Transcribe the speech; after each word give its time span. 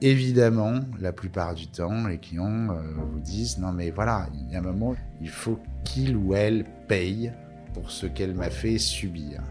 Évidemment, 0.00 0.74
la 1.00 1.12
plupart 1.12 1.56
du 1.56 1.66
temps, 1.66 2.06
les 2.06 2.18
clients 2.18 2.70
euh, 2.70 2.82
vous 2.94 3.18
disent 3.18 3.58
non 3.58 3.72
mais 3.72 3.90
voilà, 3.90 4.28
il 4.32 4.52
y 4.52 4.54
a 4.54 4.60
un 4.60 4.62
moment, 4.62 4.94
il 5.20 5.28
faut 5.28 5.58
qu'il 5.84 6.16
ou 6.16 6.34
elle 6.34 6.64
paye 6.86 7.32
pour 7.74 7.90
ce 7.90 8.06
qu'elle 8.06 8.34
m'a 8.34 8.48
fait 8.50 8.78
subir. 8.78 9.42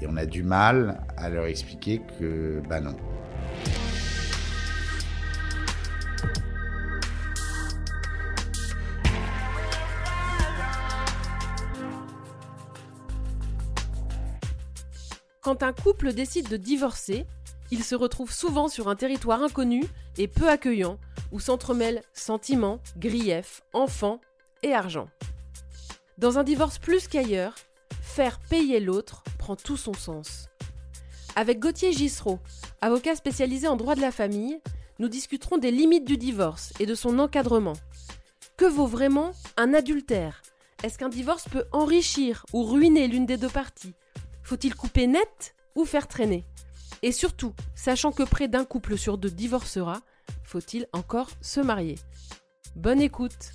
Et 0.00 0.06
on 0.06 0.16
a 0.16 0.26
du 0.26 0.44
mal 0.44 1.00
à 1.16 1.28
leur 1.28 1.46
expliquer 1.46 2.02
que 2.20 2.62
bah 2.68 2.80
non. 2.80 2.94
Quand 15.42 15.64
un 15.64 15.72
couple 15.72 16.12
décide 16.12 16.48
de 16.48 16.56
divorcer, 16.56 17.26
il 17.70 17.84
se 17.84 17.94
retrouve 17.94 18.32
souvent 18.32 18.68
sur 18.68 18.88
un 18.88 18.96
territoire 18.96 19.42
inconnu 19.42 19.84
et 20.16 20.28
peu 20.28 20.48
accueillant, 20.48 20.98
où 21.32 21.40
s'entremêlent 21.40 22.02
sentiments, 22.12 22.80
griefs, 22.96 23.62
enfants 23.72 24.20
et 24.62 24.72
argent. 24.72 25.08
Dans 26.18 26.38
un 26.38 26.44
divorce 26.44 26.78
plus 26.78 27.08
qu'ailleurs, 27.08 27.54
faire 28.02 28.40
payer 28.40 28.80
l'autre 28.80 29.22
prend 29.38 29.56
tout 29.56 29.76
son 29.76 29.94
sens. 29.94 30.48
Avec 31.36 31.60
Gauthier 31.60 31.92
Gissereau, 31.92 32.40
avocat 32.80 33.14
spécialisé 33.14 33.68
en 33.68 33.76
droit 33.76 33.94
de 33.94 34.00
la 34.00 34.10
famille, 34.10 34.60
nous 34.98 35.08
discuterons 35.08 35.58
des 35.58 35.70
limites 35.70 36.04
du 36.04 36.16
divorce 36.16 36.72
et 36.80 36.86
de 36.86 36.94
son 36.94 37.18
encadrement. 37.18 37.76
Que 38.56 38.66
vaut 38.66 38.86
vraiment 38.86 39.30
un 39.56 39.72
adultère? 39.72 40.42
Est-ce 40.82 40.98
qu'un 40.98 41.08
divorce 41.08 41.48
peut 41.48 41.64
enrichir 41.72 42.44
ou 42.52 42.64
ruiner 42.64 43.06
l'une 43.06 43.26
des 43.26 43.36
deux 43.36 43.48
parties? 43.48 43.94
Faut-il 44.42 44.74
couper 44.74 45.06
net 45.06 45.54
ou 45.74 45.84
faire 45.84 46.08
traîner? 46.08 46.44
Et 47.02 47.12
surtout, 47.12 47.54
sachant 47.74 48.12
que 48.12 48.22
près 48.22 48.46
d'un 48.46 48.64
couple 48.64 48.98
sur 48.98 49.16
deux 49.16 49.30
divorcera, 49.30 50.02
faut-il 50.44 50.86
encore 50.92 51.30
se 51.40 51.60
marier? 51.60 51.96
Bonne 52.76 53.00
écoute 53.00 53.52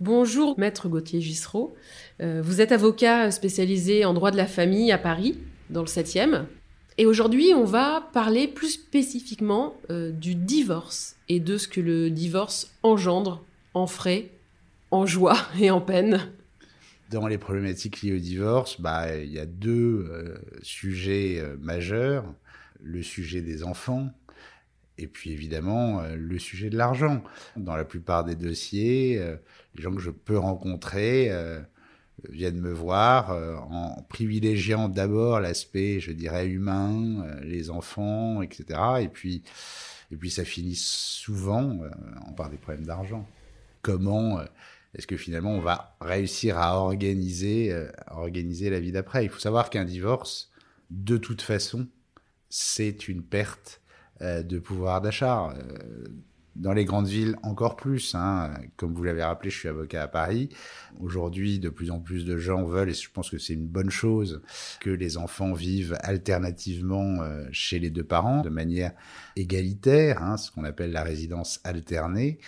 Bonjour, 0.00 0.58
maître 0.58 0.88
Gauthier 0.88 1.20
Gissereau. 1.20 1.76
Euh, 2.20 2.42
vous 2.42 2.60
êtes 2.60 2.72
avocat 2.72 3.30
spécialisé 3.30 4.04
en 4.04 4.12
droit 4.14 4.32
de 4.32 4.36
la 4.36 4.48
famille 4.48 4.90
à 4.90 4.98
Paris, 4.98 5.38
dans 5.70 5.82
le 5.82 5.86
7e. 5.86 6.46
Et 6.98 7.06
aujourd'hui, 7.06 7.52
on 7.54 7.64
va 7.64 8.08
parler 8.12 8.48
plus 8.48 8.70
spécifiquement 8.70 9.76
euh, 9.90 10.10
du 10.10 10.34
divorce 10.34 11.14
et 11.28 11.38
de 11.38 11.56
ce 11.56 11.68
que 11.68 11.80
le 11.80 12.10
divorce 12.10 12.72
engendre 12.82 13.44
en 13.74 13.86
frais, 13.86 14.30
en 14.90 15.06
joie 15.06 15.38
et 15.60 15.70
en 15.70 15.80
peine. 15.80 16.32
Dans 17.12 17.26
les 17.26 17.36
problématiques 17.36 18.00
liées 18.00 18.14
au 18.14 18.18
divorce, 18.18 18.80
bah, 18.80 19.14
il 19.14 19.30
y 19.30 19.38
a 19.38 19.44
deux 19.44 20.08
euh, 20.10 20.38
sujets 20.62 21.38
euh, 21.38 21.58
majeurs. 21.60 22.24
Le 22.80 23.02
sujet 23.02 23.42
des 23.42 23.62
enfants 23.62 24.10
et 24.98 25.06
puis 25.06 25.30
évidemment 25.30 26.00
euh, 26.00 26.16
le 26.16 26.38
sujet 26.38 26.70
de 26.70 26.76
l'argent. 26.78 27.22
Dans 27.56 27.76
la 27.76 27.84
plupart 27.84 28.24
des 28.24 28.34
dossiers, 28.34 29.22
les 29.74 29.82
gens 29.82 29.94
que 29.94 30.00
je 30.00 30.10
peux 30.10 30.38
rencontrer 30.38 31.30
viennent 32.30 32.60
me 32.60 32.72
voir 32.72 33.30
en 33.70 34.02
privilégiant 34.08 34.88
d'abord 34.88 35.40
l'aspect, 35.40 36.00
je 36.00 36.12
dirais, 36.12 36.46
humain, 36.48 37.26
les 37.42 37.68
enfants, 37.68 38.42
etc. 38.42 38.80
Et 39.02 39.08
puis, 39.08 39.42
et 40.10 40.16
puis 40.16 40.30
ça 40.30 40.44
finit 40.44 40.76
souvent 40.76 41.78
par 42.36 42.48
des 42.48 42.56
problèmes 42.56 42.86
d'argent. 42.86 43.26
Comment 43.82 44.40
est-ce 44.94 45.06
que 45.06 45.16
finalement 45.16 45.54
on 45.54 45.60
va 45.60 45.96
réussir 46.00 46.58
à 46.58 46.78
organiser, 46.78 47.72
euh, 47.72 47.90
à 48.06 48.18
organiser 48.18 48.70
la 48.70 48.80
vie 48.80 48.92
d'après? 48.92 49.24
Il 49.24 49.28
faut 49.30 49.38
savoir 49.38 49.70
qu'un 49.70 49.84
divorce, 49.84 50.50
de 50.90 51.16
toute 51.16 51.42
façon, 51.42 51.88
c'est 52.48 53.08
une 53.08 53.22
perte 53.22 53.80
euh, 54.20 54.42
de 54.42 54.58
pouvoir 54.58 55.00
d'achat. 55.00 55.54
Dans 56.54 56.74
les 56.74 56.84
grandes 56.84 57.06
villes, 57.06 57.36
encore 57.42 57.76
plus. 57.76 58.14
Hein. 58.14 58.50
Comme 58.76 58.92
vous 58.94 59.02
l'avez 59.02 59.22
rappelé, 59.22 59.50
je 59.50 59.58
suis 59.58 59.68
avocat 59.68 60.02
à 60.02 60.08
Paris. 60.08 60.50
Aujourd'hui, 61.00 61.58
de 61.58 61.70
plus 61.70 61.90
en 61.90 61.98
plus 61.98 62.26
de 62.26 62.36
gens 62.36 62.64
veulent, 62.64 62.90
et 62.90 62.94
je 62.94 63.10
pense 63.10 63.30
que 63.30 63.38
c'est 63.38 63.54
une 63.54 63.66
bonne 63.66 63.88
chose, 63.88 64.42
que 64.80 64.90
les 64.90 65.16
enfants 65.16 65.54
vivent 65.54 65.96
alternativement 66.00 67.22
euh, 67.22 67.46
chez 67.52 67.78
les 67.78 67.88
deux 67.88 68.04
parents, 68.04 68.42
de 68.42 68.50
manière 68.50 68.92
égalitaire, 69.34 70.22
hein, 70.22 70.36
ce 70.36 70.50
qu'on 70.50 70.64
appelle 70.64 70.92
la 70.92 71.02
résidence 71.02 71.60
alternée. 71.64 72.38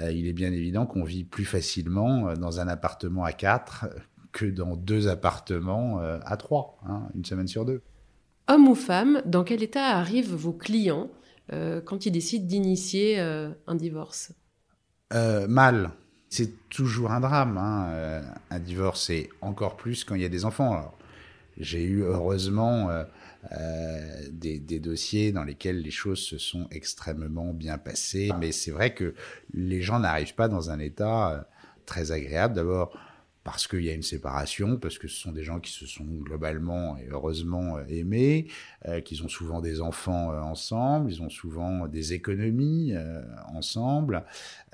Euh, 0.00 0.12
il 0.12 0.26
est 0.26 0.34
bien 0.34 0.52
évident 0.52 0.84
qu'on 0.84 1.04
vit 1.04 1.24
plus 1.24 1.46
facilement 1.46 2.28
euh, 2.28 2.34
dans 2.34 2.60
un 2.60 2.68
appartement 2.68 3.24
à 3.24 3.32
quatre 3.32 3.86
que 4.32 4.44
dans 4.44 4.76
deux 4.76 5.08
appartements 5.08 5.98
à 5.98 6.36
trois, 6.36 6.78
hein, 6.86 7.08
une 7.14 7.24
semaine 7.24 7.48
sur 7.48 7.64
deux. 7.64 7.80
Homme 8.48 8.68
ou 8.68 8.74
femme, 8.74 9.22
dans 9.24 9.44
quel 9.44 9.62
état 9.62 9.86
arrivent 9.86 10.34
vos 10.34 10.52
clients? 10.52 11.08
Euh, 11.52 11.80
quand 11.80 12.06
ils 12.06 12.10
décident 12.10 12.46
d'initier 12.46 13.20
euh, 13.20 13.50
un 13.66 13.74
divorce 13.74 14.32
Euh, 15.12 15.46
mal. 15.46 15.90
C'est 16.28 16.68
toujours 16.68 17.12
un 17.12 17.20
drame. 17.20 17.56
Hein. 17.56 18.22
Un 18.50 18.58
divorce, 18.58 19.06
c'est 19.06 19.30
encore 19.40 19.76
plus 19.76 20.04
quand 20.04 20.16
il 20.16 20.22
y 20.22 20.24
a 20.24 20.28
des 20.28 20.44
enfants. 20.44 20.92
J'ai 21.56 21.84
eu 21.84 22.02
heureusement 22.02 22.90
des, 24.32 24.80
dossiers 24.80 25.30
dans 25.30 25.44
lesquels 25.44 25.80
les 25.80 25.92
choses 25.92 26.18
se 26.18 26.36
sont 26.36 26.66
extrêmement 26.72 27.54
bien 27.54 27.78
passées. 27.78 28.30
Mais 28.40 28.50
c'est 28.50 28.72
vrai 28.72 28.92
que 28.92 29.14
les 29.54 29.80
gens 29.82 30.00
n'arrivent 30.00 30.34
pas 30.34 30.48
dans 30.48 30.70
un 30.70 30.80
état 30.80 31.48
très 31.86 32.10
agréable. 32.10 32.54
D'abord 32.54 32.92
parce 33.46 33.68
qu'il 33.68 33.84
y 33.84 33.90
a 33.90 33.94
une 33.94 34.02
séparation, 34.02 34.76
parce 34.76 34.98
que 34.98 35.06
ce 35.06 35.20
sont 35.20 35.30
des 35.30 35.44
gens 35.44 35.60
qui 35.60 35.70
se 35.70 35.86
sont 35.86 36.02
globalement 36.04 36.98
et 36.98 37.06
heureusement 37.08 37.76
euh, 37.76 37.84
aimés, 37.86 38.48
euh, 38.88 39.00
qu'ils 39.00 39.22
ont 39.22 39.28
souvent 39.28 39.60
des 39.60 39.80
enfants 39.80 40.32
euh, 40.32 40.40
ensemble, 40.40 41.12
ils 41.12 41.22
ont 41.22 41.30
souvent 41.30 41.86
des 41.86 42.12
économies 42.12 42.92
euh, 42.92 43.22
ensemble, 43.54 44.24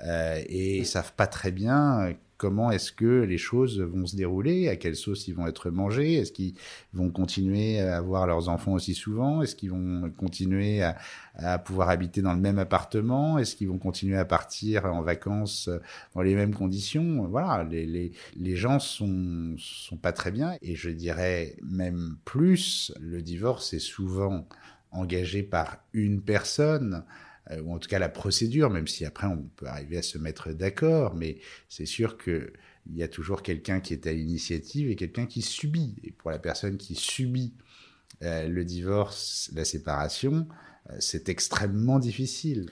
et 0.03 0.79
ils 0.79 0.87
savent 0.87 1.13
pas 1.13 1.27
très 1.27 1.51
bien 1.51 2.15
comment 2.43 2.71
est-ce 2.71 2.91
que 2.91 3.21
les 3.21 3.37
choses 3.37 3.79
vont 3.79 4.05
se 4.05 4.17
dérouler, 4.17 4.67
à 4.67 4.75
quelle 4.75 4.97
sauce 4.97 5.29
ils 5.29 5.33
vont 5.33 5.47
être 5.47 5.69
mangés, 5.69 6.15
est-ce 6.15 6.33
qu'ils 6.33 6.55
vont 6.91 7.09
continuer 7.09 7.79
à 7.79 7.95
avoir 7.95 8.27
leurs 8.27 8.49
enfants 8.49 8.73
aussi 8.73 8.95
souvent, 8.95 9.41
est-ce 9.41 9.55
qu'ils 9.55 9.71
vont 9.71 10.11
continuer 10.17 10.83
à, 10.83 11.57
pouvoir 11.59 11.87
habiter 11.87 12.21
dans 12.21 12.33
le 12.33 12.41
même 12.41 12.59
appartement, 12.59 13.37
est-ce 13.37 13.55
qu'ils 13.55 13.69
vont 13.69 13.77
continuer 13.77 14.17
à 14.17 14.25
partir 14.25 14.83
en 14.83 15.01
vacances 15.01 15.69
dans 16.15 16.21
les 16.21 16.35
mêmes 16.35 16.53
conditions. 16.53 17.25
Voilà, 17.29 17.63
les, 17.63 17.85
les, 17.85 18.11
les 18.35 18.55
gens 18.57 18.77
sont, 18.77 19.55
sont 19.57 19.95
pas 19.95 20.11
très 20.11 20.31
bien 20.31 20.57
et 20.61 20.75
je 20.75 20.89
dirais 20.89 21.55
même 21.63 22.17
plus, 22.25 22.91
le 22.99 23.21
divorce 23.21 23.73
est 23.73 23.79
souvent 23.79 24.45
engagé 24.91 25.43
par 25.43 25.77
une 25.93 26.21
personne 26.21 27.05
euh, 27.51 27.61
ou 27.61 27.73
en 27.73 27.79
tout 27.79 27.89
cas 27.89 27.99
la 27.99 28.09
procédure, 28.09 28.69
même 28.69 28.87
si 28.87 29.05
après 29.05 29.27
on 29.27 29.49
peut 29.55 29.67
arriver 29.67 29.97
à 29.97 30.01
se 30.01 30.17
mettre 30.17 30.51
d'accord, 30.51 31.15
mais 31.15 31.39
c'est 31.69 31.85
sûr 31.85 32.17
que 32.17 32.53
il 32.89 32.97
y 32.97 33.03
a 33.03 33.07
toujours 33.07 33.43
quelqu'un 33.43 33.79
qui 33.79 33.93
est 33.93 34.07
à 34.07 34.13
l'initiative 34.13 34.89
et 34.89 34.95
quelqu'un 34.95 35.25
qui 35.25 35.41
subit. 35.41 35.95
Et 36.03 36.11
pour 36.11 36.31
la 36.31 36.39
personne 36.39 36.77
qui 36.77 36.95
subit 36.95 37.53
euh, 38.21 38.47
le 38.47 38.65
divorce, 38.65 39.49
la 39.55 39.63
séparation, 39.63 40.47
euh, 40.89 40.95
c'est 40.99 41.29
extrêmement 41.29 41.99
difficile. 41.99 42.69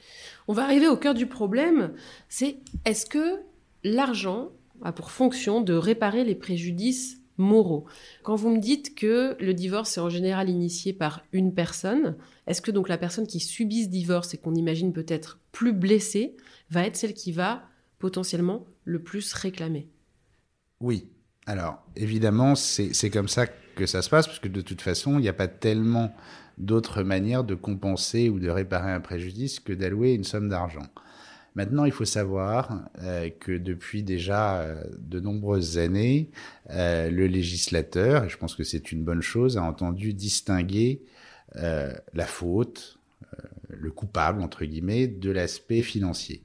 On 0.48 0.54
va 0.54 0.64
arriver 0.64 0.88
au 0.88 0.98
cœur 0.98 1.14
du 1.14 1.28
problème, 1.28 1.94
c'est 2.28 2.58
est-ce 2.86 3.06
que 3.06 3.40
l'argent 3.84 4.52
a 4.84 4.92
pour 4.92 5.12
fonction 5.12 5.62
de 5.62 5.74
réparer 5.74 6.24
les 6.24 6.36
préjudices 6.36 7.21
Quand 7.38 8.36
vous 8.36 8.50
me 8.50 8.60
dites 8.60 8.96
que 8.96 9.36
le 9.40 9.54
divorce 9.54 9.98
est 9.98 10.02
en 10.02 10.10
général 10.10 10.50
initié 10.50 10.94
par 10.94 11.24
une 11.32 11.54
personne, 11.54 12.16
est-ce 12.48 12.62
que 12.62 12.72
donc 12.72 12.88
la 12.88 12.98
personne 12.98 13.28
qui 13.28 13.40
subit 13.40 13.86
ce 13.86 13.90
divorce 13.90 14.34
et 14.34 14.38
qu'on 14.38 14.56
imagine 14.56 14.94
peut-être 14.94 15.40
plus 15.52 15.74
blessée 15.74 16.36
va 16.70 16.86
être 16.86 16.96
celle 16.96 17.14
qui 17.14 17.32
va 17.32 17.64
potentiellement 18.00 18.66
le 18.86 19.02
plus 19.02 19.34
réclamer? 19.34 19.90
Oui. 20.80 21.08
Alors, 21.48 21.84
évidemment, 21.96 22.56
c'est 22.56 23.10
comme 23.10 23.28
ça 23.28 23.48
que 23.48 23.86
ça 23.88 24.02
se 24.02 24.10
passe, 24.10 24.28
parce 24.28 24.40
que 24.40 24.48
de 24.48 24.62
toute 24.62 24.82
façon, 24.82 25.18
il 25.18 25.22
n'y 25.22 25.28
a 25.28 25.34
pas 25.34 25.48
tellement 25.48 26.14
d'autres 26.58 27.02
manières 27.02 27.44
de 27.44 27.56
compenser 27.56 28.30
ou 28.30 28.40
de 28.40 28.50
réparer 28.50 28.92
un 28.92 29.00
préjudice 29.00 29.60
que 29.60 29.74
d'allouer 29.74 30.14
une 30.14 30.24
somme 30.24 30.50
d'argent. 30.50 30.86
Maintenant, 31.56 31.84
il 31.84 31.92
faut 31.92 32.06
savoir 32.06 32.90
euh, 33.02 33.30
que 33.30 33.52
depuis 33.52 34.04
déjà 34.04 34.62
euh, 34.62 34.84
de 35.00 35.20
nombreuses 35.20 35.78
années, 35.78 36.32
euh, 36.70 37.12
le 37.12 37.28
législateur, 37.28 38.24
et 38.24 38.30
je 38.30 38.38
pense 38.38 38.56
que 38.56 38.64
c'est 38.64 38.92
une 38.94 39.04
bonne 39.04 39.22
chose, 39.22 39.58
a 39.58 39.64
entendu 39.64 40.14
distinguer 40.14 41.02
la 41.54 42.26
faute, 42.26 42.98
le 43.68 43.92
coupable, 43.92 44.42
entre 44.42 44.64
guillemets, 44.64 45.08
de 45.08 45.32
l'aspect 45.32 45.82
financier. 45.82 46.44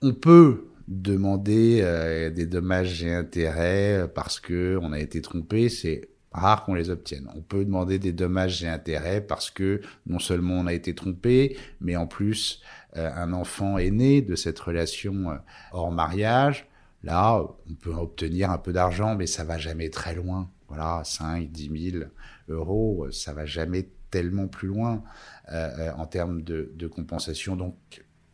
On 0.00 0.14
peut 0.14 0.68
demander 0.88 2.30
des 2.34 2.46
dommages 2.46 3.04
et 3.04 3.12
intérêts 3.12 4.10
parce 4.14 4.40
que 4.40 4.78
on 4.80 4.94
a 4.94 4.98
été 4.98 5.20
trompé, 5.20 5.68
c'est 5.68 6.08
rare 6.32 6.64
qu'on 6.64 6.74
les 6.74 6.90
obtienne. 6.90 7.28
On 7.34 7.42
peut 7.42 7.64
demander 7.64 7.98
des 7.98 8.12
dommages 8.12 8.64
et 8.64 8.68
intérêts 8.68 9.20
parce 9.20 9.50
que 9.50 9.80
non 10.06 10.18
seulement 10.18 10.54
on 10.54 10.66
a 10.66 10.72
été 10.72 10.94
trompé, 10.94 11.56
mais 11.80 11.96
en 11.96 12.06
plus 12.06 12.62
un 12.94 13.32
enfant 13.32 13.78
est 13.78 13.90
né 13.90 14.22
de 14.22 14.34
cette 14.34 14.58
relation 14.58 15.30
euh, 15.30 15.36
hors 15.72 15.90
mariage. 15.90 16.68
Là, 17.02 17.42
on 17.68 17.74
peut 17.74 17.92
obtenir 17.92 18.50
un 18.50 18.58
peu 18.58 18.72
d'argent, 18.72 19.16
mais 19.16 19.26
ça 19.26 19.44
va 19.44 19.58
jamais 19.58 19.90
très 19.90 20.14
loin. 20.14 20.50
Voilà, 20.68 21.02
5, 21.04 21.50
10 21.50 21.90
000 21.92 22.04
euros, 22.48 23.08
ça 23.10 23.32
va 23.32 23.44
jamais 23.44 23.88
tellement 24.10 24.46
plus 24.46 24.68
loin 24.68 25.02
euh, 25.50 25.90
en 25.96 26.06
termes 26.06 26.42
de, 26.42 26.72
de, 26.76 26.86
compensation. 26.86 27.56
Donc, 27.56 27.76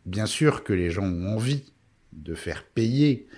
bien 0.07 0.27
sûr 0.27 0.65
que 0.65 0.73
les 0.73 0.91
gens 0.91 1.05
ont 1.05 1.35
envie 1.35 1.73
de 2.13 2.35
faire 2.35 2.65
payer 2.65 3.29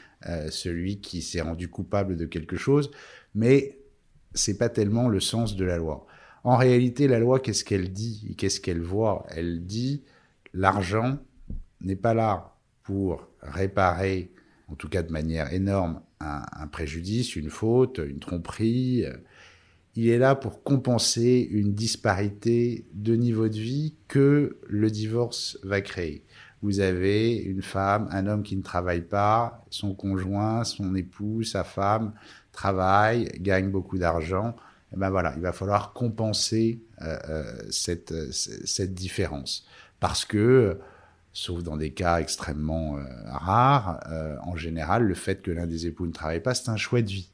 celui 0.50 1.00
qui 1.00 1.22
s'est 1.22 1.40
rendu 1.40 1.68
coupable 1.68 2.14
de 2.14 2.26
quelque 2.26 2.58
chose, 2.58 2.90
mais 3.34 3.78
c'est 4.34 4.58
pas 4.58 4.68
tellement 4.68 5.08
le 5.08 5.18
sens 5.18 5.56
de 5.56 5.64
la 5.64 5.78
loi. 5.78 6.06
En 6.44 6.56
réalité, 6.56 7.08
la 7.08 7.18
loi, 7.18 7.40
qu'est-ce 7.40 7.64
qu'elle 7.64 7.92
dit 7.92 8.34
Qu'est-ce 8.36 8.60
qu'elle 8.60 8.82
voit? 8.82 9.26
Elle 9.30 9.64
dit 9.66 10.02
l'argent 10.52 11.18
n'est 11.80 11.96
pas 11.96 12.14
là 12.14 12.56
pour 12.82 13.28
réparer, 13.42 14.32
en 14.68 14.74
tout 14.74 14.88
cas 14.88 15.02
de 15.02 15.12
manière 15.12 15.52
énorme, 15.52 16.00
un, 16.20 16.66
préjudice, 16.66 17.34
une 17.36 17.50
faute, 17.50 17.98
une 17.98 18.18
tromperie. 18.18 19.04
Il 19.96 20.08
est 20.08 20.18
là 20.18 20.34
pour 20.34 20.62
compenser 20.62 21.48
une 21.50 21.74
disparité 21.74 22.86
de 22.92 23.14
niveau 23.14 23.48
de 23.48 23.58
vie 23.58 23.94
que 24.06 24.58
le 24.68 24.90
divorce 24.90 25.58
va 25.62 25.80
créer. 25.80 26.24
Vous 26.62 26.80
avez 26.80 27.36
une 27.36 27.62
femme, 27.62 28.06
un 28.10 28.26
homme 28.26 28.42
qui 28.42 28.54
ne 28.54 28.62
travaille 28.62 29.00
pas, 29.00 29.64
son 29.70 29.94
conjoint, 29.94 30.64
son 30.64 30.94
époux, 30.94 31.42
sa 31.42 31.64
femme 31.64 32.12
travaille, 32.52 33.24
gagne 33.40 33.70
beaucoup 33.70 33.96
d'argent, 33.96 34.54
eh 34.92 34.96
ben 34.96 35.08
voilà, 35.08 35.32
il 35.36 35.42
va 35.42 35.52
falloir 35.52 35.92
compenser 35.92 36.82
euh, 37.00 37.16
euh 37.28 37.62
cette, 37.70 38.12
cette 38.32 38.92
différence. 38.92 39.66
Parce 40.00 40.24
que, 40.24 40.78
sauf 41.32 41.62
dans 41.62 41.76
des 41.76 41.90
cas 41.90 42.20
extrêmement 42.20 42.96
euh, 42.96 43.04
rares, 43.26 44.00
euh, 44.10 44.36
en 44.42 44.56
général, 44.56 45.04
le 45.04 45.14
fait 45.14 45.42
que 45.42 45.50
l'un 45.50 45.66
des 45.66 45.86
époux 45.86 46.06
ne 46.06 46.12
travaille 46.12 46.40
pas, 46.40 46.54
c'est 46.54 46.70
un 46.70 46.76
choix 46.76 47.02
de 47.02 47.10
vie. 47.10 47.30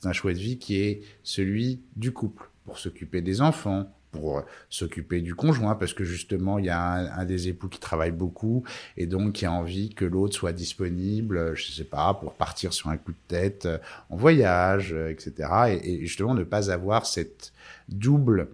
C'est 0.00 0.08
un 0.08 0.12
choix 0.12 0.32
de 0.32 0.38
vie 0.38 0.58
qui 0.58 0.80
est 0.80 1.02
celui 1.22 1.80
du 1.96 2.12
couple, 2.12 2.50
pour 2.64 2.78
s'occuper 2.78 3.22
des 3.22 3.40
enfants, 3.40 3.88
pour 4.10 4.38
euh, 4.38 4.42
s'occuper 4.68 5.20
du 5.20 5.34
conjoint, 5.34 5.76
parce 5.76 5.94
que 5.94 6.04
justement, 6.04 6.58
il 6.58 6.66
y 6.66 6.70
a 6.70 6.80
un, 6.80 7.24
des 7.24 7.48
époux 7.48 7.68
qui 7.68 7.78
travaille 7.78 8.10
beaucoup 8.10 8.64
et 8.96 9.06
donc 9.06 9.34
qui 9.34 9.46
a 9.46 9.52
envie 9.52 9.94
que 9.94 10.04
l'autre 10.04 10.34
soit 10.34 10.52
disponible, 10.52 11.36
euh, 11.36 11.54
je 11.54 11.70
sais 11.70 11.84
pas, 11.84 12.14
pour 12.14 12.34
partir 12.34 12.72
sur 12.72 12.88
un 12.90 12.96
coup 12.96 13.12
de 13.12 13.28
tête 13.28 13.68
en 14.10 14.16
voyage, 14.16 14.92
etc. 14.92 15.32
Et, 15.68 15.94
et, 15.94 16.06
justement, 16.06 16.34
ne 16.34 16.44
pas 16.44 16.70
avoir 16.70 17.06
cette 17.06 17.52
double 17.88 18.48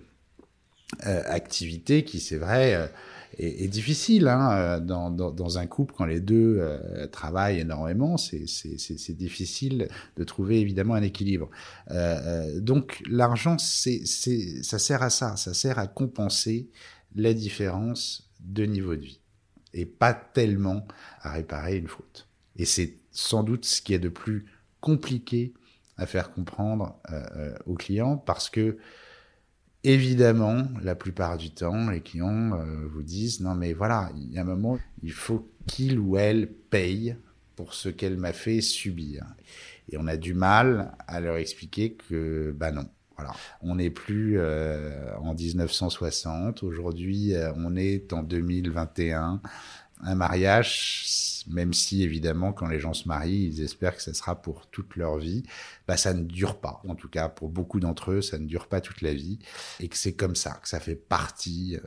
euh, 1.06 1.22
activité 1.26 2.02
qui, 2.02 2.18
c'est 2.18 2.38
vrai, 2.38 2.90
est, 3.36 3.68
difficile 3.68 4.28
hein, 4.28 4.52
euh, 4.52 4.80
dans, 4.80 5.10
dans, 5.10 5.58
un 5.58 5.66
couple 5.66 5.94
quand 5.96 6.06
les 6.06 6.20
deux 6.20 6.58
euh, 6.60 7.06
travaillent 7.08 7.60
énormément. 7.60 8.16
C'est 8.16 9.16
difficile 9.16 9.88
de 10.16 10.24
trouver 10.24 10.60
évidemment 10.60 10.94
un 10.94 11.02
équilibre. 11.02 11.50
Euh, 11.90 12.60
donc 12.60 13.02
l'argent, 13.08 13.58
ça 13.58 14.78
sert 14.78 15.02
à 15.02 15.10
ça, 15.10 15.36
ça 15.36 15.54
sert 15.54 15.78
à 15.78 15.86
compenser 15.86 16.68
la 17.14 17.34
différence 17.34 18.30
de 18.40 18.64
niveau 18.64 18.94
de 18.94 19.02
vie 19.02 19.20
et 19.74 19.86
pas 19.86 20.14
tellement 20.14 20.86
à 21.20 21.32
réparer 21.32 21.76
une 21.76 21.88
faute. 21.88 22.26
Et 22.56 22.64
c'est 22.64 22.94
sans 23.12 23.42
doute 23.42 23.64
ce 23.64 23.82
qui 23.82 23.94
est 23.94 23.98
de 23.98 24.08
plus 24.08 24.46
compliqué 24.80 25.54
à 25.96 26.06
faire 26.06 26.32
comprendre 26.32 26.96
euh, 27.10 27.54
aux 27.66 27.74
clients 27.74 28.16
parce 28.16 28.48
que 28.48 28.78
Évidemment, 29.84 30.64
la 30.82 30.96
plupart 30.96 31.38
du 31.38 31.50
temps, 31.50 31.90
les 31.90 32.00
clients 32.00 32.52
euh, 32.52 32.86
vous 32.90 33.02
disent 33.02 33.40
non 33.40 33.54
mais 33.54 33.72
voilà, 33.72 34.10
il 34.16 34.32
y 34.32 34.38
a 34.38 34.42
un 34.42 34.44
moment, 34.44 34.78
il 35.02 35.12
faut 35.12 35.48
qu'il 35.66 35.98
ou 36.00 36.16
elle 36.16 36.50
paye 36.50 37.16
pour 37.54 37.74
ce 37.74 37.88
qu'elle 37.88 38.16
m'a 38.16 38.32
fait 38.32 38.60
subir. 38.60 39.24
Et 39.90 39.96
on 39.96 40.06
a 40.06 40.16
du 40.16 40.34
mal 40.34 40.96
à 41.06 41.20
leur 41.20 41.36
expliquer 41.36 41.94
que 41.94 42.54
bah 42.56 42.72
non. 42.72 42.86
Voilà, 43.16 43.34
on 43.62 43.74
n'est 43.74 43.90
plus 43.90 44.38
euh, 44.38 45.12
en 45.16 45.34
1960. 45.34 46.62
Aujourd'hui, 46.62 47.34
euh, 47.34 47.52
on 47.56 47.74
est 47.74 48.12
en 48.12 48.22
2021. 48.22 49.40
Un 50.00 50.14
mariage, 50.14 51.44
même 51.48 51.72
si 51.72 52.02
évidemment 52.02 52.52
quand 52.52 52.68
les 52.68 52.78
gens 52.78 52.94
se 52.94 53.08
marient, 53.08 53.46
ils 53.46 53.62
espèrent 53.62 53.96
que 53.96 54.02
ça 54.02 54.14
sera 54.14 54.40
pour 54.40 54.68
toute 54.68 54.96
leur 54.96 55.18
vie, 55.18 55.42
bah 55.86 55.96
ça 55.96 56.14
ne 56.14 56.22
dure 56.22 56.60
pas. 56.60 56.80
En 56.88 56.94
tout 56.94 57.08
cas, 57.08 57.28
pour 57.28 57.48
beaucoup 57.48 57.80
d'entre 57.80 58.12
eux, 58.12 58.22
ça 58.22 58.38
ne 58.38 58.46
dure 58.46 58.68
pas 58.68 58.80
toute 58.80 59.00
la 59.00 59.12
vie, 59.12 59.38
et 59.80 59.88
que 59.88 59.96
c'est 59.96 60.14
comme 60.14 60.36
ça, 60.36 60.52
que 60.62 60.68
ça 60.68 60.80
fait 60.80 60.94
partie 60.94 61.76
euh, 61.76 61.80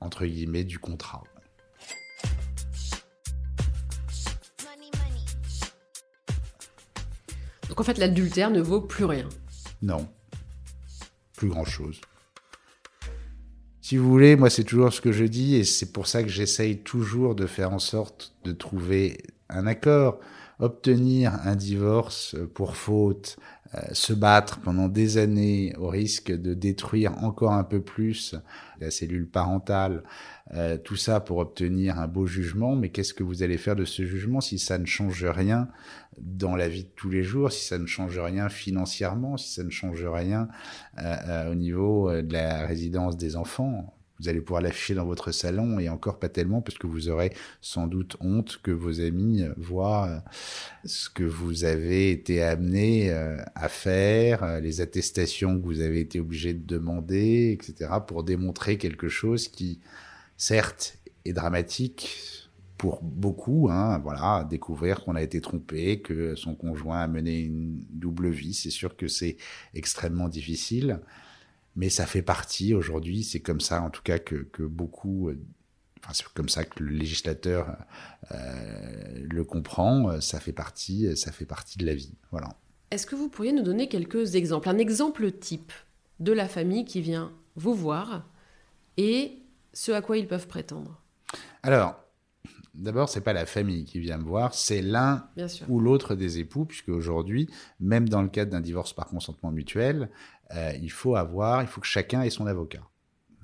entre 0.00 0.26
guillemets 0.26 0.64
du 0.64 0.78
contrat. 0.78 1.24
Donc 7.68 7.80
en 7.80 7.84
fait, 7.84 7.98
l'adultère 7.98 8.50
ne 8.50 8.60
vaut 8.60 8.80
plus 8.80 9.04
rien. 9.04 9.28
Non, 9.82 10.08
plus 11.36 11.48
grand 11.48 11.64
chose. 11.64 12.00
Si 13.94 13.98
vous 13.98 14.10
voulez, 14.10 14.34
moi 14.34 14.50
c'est 14.50 14.64
toujours 14.64 14.92
ce 14.92 15.00
que 15.00 15.12
je 15.12 15.22
dis 15.22 15.54
et 15.54 15.62
c'est 15.62 15.92
pour 15.92 16.08
ça 16.08 16.24
que 16.24 16.28
j'essaye 16.28 16.78
toujours 16.78 17.36
de 17.36 17.46
faire 17.46 17.72
en 17.72 17.78
sorte 17.78 18.34
de 18.42 18.50
trouver 18.50 19.18
un 19.48 19.68
accord, 19.68 20.18
obtenir 20.58 21.32
un 21.44 21.54
divorce 21.54 22.34
pour 22.54 22.74
faute, 22.74 23.36
se 23.92 24.12
battre 24.12 24.60
pendant 24.60 24.88
des 24.88 25.18
années 25.18 25.74
au 25.76 25.88
risque 25.88 26.30
de 26.30 26.54
détruire 26.54 27.22
encore 27.24 27.52
un 27.52 27.64
peu 27.64 27.80
plus 27.80 28.36
la 28.80 28.90
cellule 28.90 29.28
parentale, 29.28 30.02
euh, 30.52 30.76
tout 30.76 30.96
ça 30.96 31.20
pour 31.20 31.38
obtenir 31.38 31.98
un 31.98 32.06
beau 32.06 32.26
jugement, 32.26 32.76
mais 32.76 32.90
qu'est-ce 32.90 33.14
que 33.14 33.22
vous 33.22 33.42
allez 33.42 33.58
faire 33.58 33.76
de 33.76 33.84
ce 33.84 34.04
jugement 34.04 34.40
si 34.40 34.58
ça 34.58 34.78
ne 34.78 34.84
change 34.84 35.24
rien 35.24 35.68
dans 36.18 36.54
la 36.54 36.68
vie 36.68 36.84
de 36.84 36.90
tous 36.94 37.10
les 37.10 37.22
jours, 37.22 37.50
si 37.50 37.66
ça 37.66 37.78
ne 37.78 37.86
change 37.86 38.18
rien 38.18 38.48
financièrement, 38.48 39.36
si 39.36 39.52
ça 39.52 39.64
ne 39.64 39.70
change 39.70 40.04
rien 40.04 40.48
euh, 40.98 41.16
euh 41.26 41.52
au 41.52 41.54
niveau 41.54 42.10
euh, 42.10 42.22
de 42.22 42.32
la 42.32 42.66
résidence 42.66 43.16
des 43.16 43.36
enfants? 43.36 43.94
Vous 44.24 44.30
allez 44.30 44.40
pouvoir 44.40 44.62
l'afficher 44.62 44.94
dans 44.94 45.04
votre 45.04 45.32
salon 45.32 45.78
et 45.78 45.90
encore 45.90 46.18
pas 46.18 46.30
tellement 46.30 46.62
parce 46.62 46.78
que 46.78 46.86
vous 46.86 47.10
aurez 47.10 47.34
sans 47.60 47.86
doute 47.86 48.16
honte 48.20 48.58
que 48.62 48.70
vos 48.70 49.02
amis 49.02 49.44
voient 49.58 50.24
ce 50.84 51.10
que 51.10 51.24
vous 51.24 51.64
avez 51.64 52.10
été 52.10 52.42
amené 52.42 53.10
euh, 53.10 53.36
à 53.54 53.68
faire, 53.68 54.42
euh, 54.42 54.60
les 54.60 54.80
attestations 54.80 55.60
que 55.60 55.66
vous 55.66 55.82
avez 55.82 56.00
été 56.00 56.20
obligé 56.20 56.54
de 56.54 56.64
demander, 56.66 57.52
etc., 57.52 57.90
pour 58.06 58.24
démontrer 58.24 58.78
quelque 58.78 59.08
chose 59.08 59.48
qui, 59.48 59.80
certes, 60.38 60.96
est 61.26 61.34
dramatique 61.34 62.48
pour 62.78 63.02
beaucoup. 63.02 63.68
Hein, 63.70 63.98
voilà, 63.98 64.46
découvrir 64.48 65.04
qu'on 65.04 65.16
a 65.16 65.22
été 65.22 65.42
trompé, 65.42 66.00
que 66.00 66.34
son 66.34 66.54
conjoint 66.54 67.00
a 67.00 67.08
mené 67.08 67.40
une 67.40 67.84
double 67.90 68.30
vie, 68.30 68.54
c'est 68.54 68.70
sûr 68.70 68.96
que 68.96 69.06
c'est 69.06 69.36
extrêmement 69.74 70.28
difficile, 70.28 71.00
mais 71.76 71.88
ça 71.88 72.06
fait 72.06 72.22
partie 72.22 72.74
aujourd'hui. 72.74 73.24
C'est 73.24 73.40
comme 73.40 73.60
ça, 73.60 73.82
en 73.82 73.90
tout 73.90 74.02
cas, 74.02 74.18
que, 74.18 74.36
que 74.36 74.62
beaucoup 74.62 75.30
c'est 76.12 76.26
comme 76.34 76.48
ça 76.48 76.64
que 76.64 76.82
le 76.82 76.90
législateur 76.90 77.76
euh, 78.32 78.36
le 79.14 79.44
comprend. 79.44 80.20
Ça 80.20 80.40
fait 80.40 80.52
partie, 80.52 81.16
ça 81.16 81.32
fait 81.32 81.46
partie 81.46 81.78
de 81.78 81.86
la 81.86 81.94
vie. 81.94 82.14
Voilà. 82.30 82.48
Est-ce 82.90 83.06
que 83.06 83.16
vous 83.16 83.28
pourriez 83.28 83.52
nous 83.52 83.62
donner 83.62 83.88
quelques 83.88 84.34
exemples, 84.34 84.68
un 84.68 84.78
exemple 84.78 85.30
type 85.32 85.72
de 86.20 86.32
la 86.32 86.48
famille 86.48 86.84
qui 86.84 87.00
vient 87.00 87.32
vous 87.56 87.74
voir 87.74 88.28
et 88.96 89.38
ce 89.72 89.92
à 89.92 90.02
quoi 90.02 90.18
ils 90.18 90.28
peuvent 90.28 90.46
prétendre? 90.46 91.00
Alors, 91.62 92.03
d'abord, 92.74 93.08
c'est 93.08 93.20
pas 93.20 93.32
la 93.32 93.46
famille 93.46 93.84
qui 93.84 94.00
vient 94.00 94.18
me 94.18 94.24
voir, 94.24 94.54
c'est 94.54 94.82
l'un 94.82 95.28
ou 95.68 95.80
l'autre 95.80 96.14
des 96.14 96.38
époux, 96.38 96.64
puisque 96.64 96.88
aujourd'hui, 96.88 97.48
même 97.80 98.08
dans 98.08 98.22
le 98.22 98.28
cadre 98.28 98.50
d'un 98.50 98.60
divorce 98.60 98.92
par 98.92 99.06
consentement 99.06 99.50
mutuel, 99.50 100.10
euh, 100.54 100.72
il 100.80 100.90
faut 100.90 101.16
avoir, 101.16 101.62
il 101.62 101.68
faut 101.68 101.80
que 101.80 101.86
chacun 101.86 102.22
ait 102.22 102.30
son 102.30 102.46
avocat. 102.46 102.82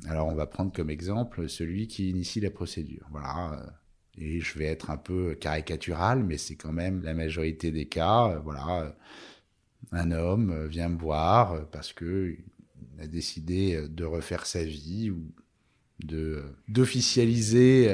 Alors 0.06 0.28
on 0.28 0.34
va 0.34 0.46
prendre 0.46 0.72
comme 0.72 0.90
exemple 0.90 1.48
celui 1.48 1.86
qui 1.86 2.10
initie 2.10 2.40
la 2.40 2.50
procédure. 2.50 3.06
Voilà. 3.10 3.52
Euh, 3.52 3.70
et 4.18 4.40
je 4.40 4.58
vais 4.58 4.66
être 4.66 4.90
un 4.90 4.96
peu 4.96 5.34
caricatural, 5.34 6.24
mais 6.24 6.36
c'est 6.36 6.56
quand 6.56 6.72
même 6.72 7.02
la 7.02 7.14
majorité 7.14 7.70
des 7.70 7.86
cas. 7.86 8.28
Euh, 8.28 8.38
voilà. 8.40 8.94
Un 9.92 10.12
homme 10.12 10.66
vient 10.66 10.88
me 10.88 10.98
voir 10.98 11.66
parce 11.70 11.92
que 11.92 12.36
a 12.98 13.06
décidé 13.06 13.88
de 13.88 14.04
refaire 14.04 14.44
sa 14.44 14.62
vie 14.62 15.10
ou 15.10 15.32
de 16.04 16.44
d'officialiser 16.68 17.88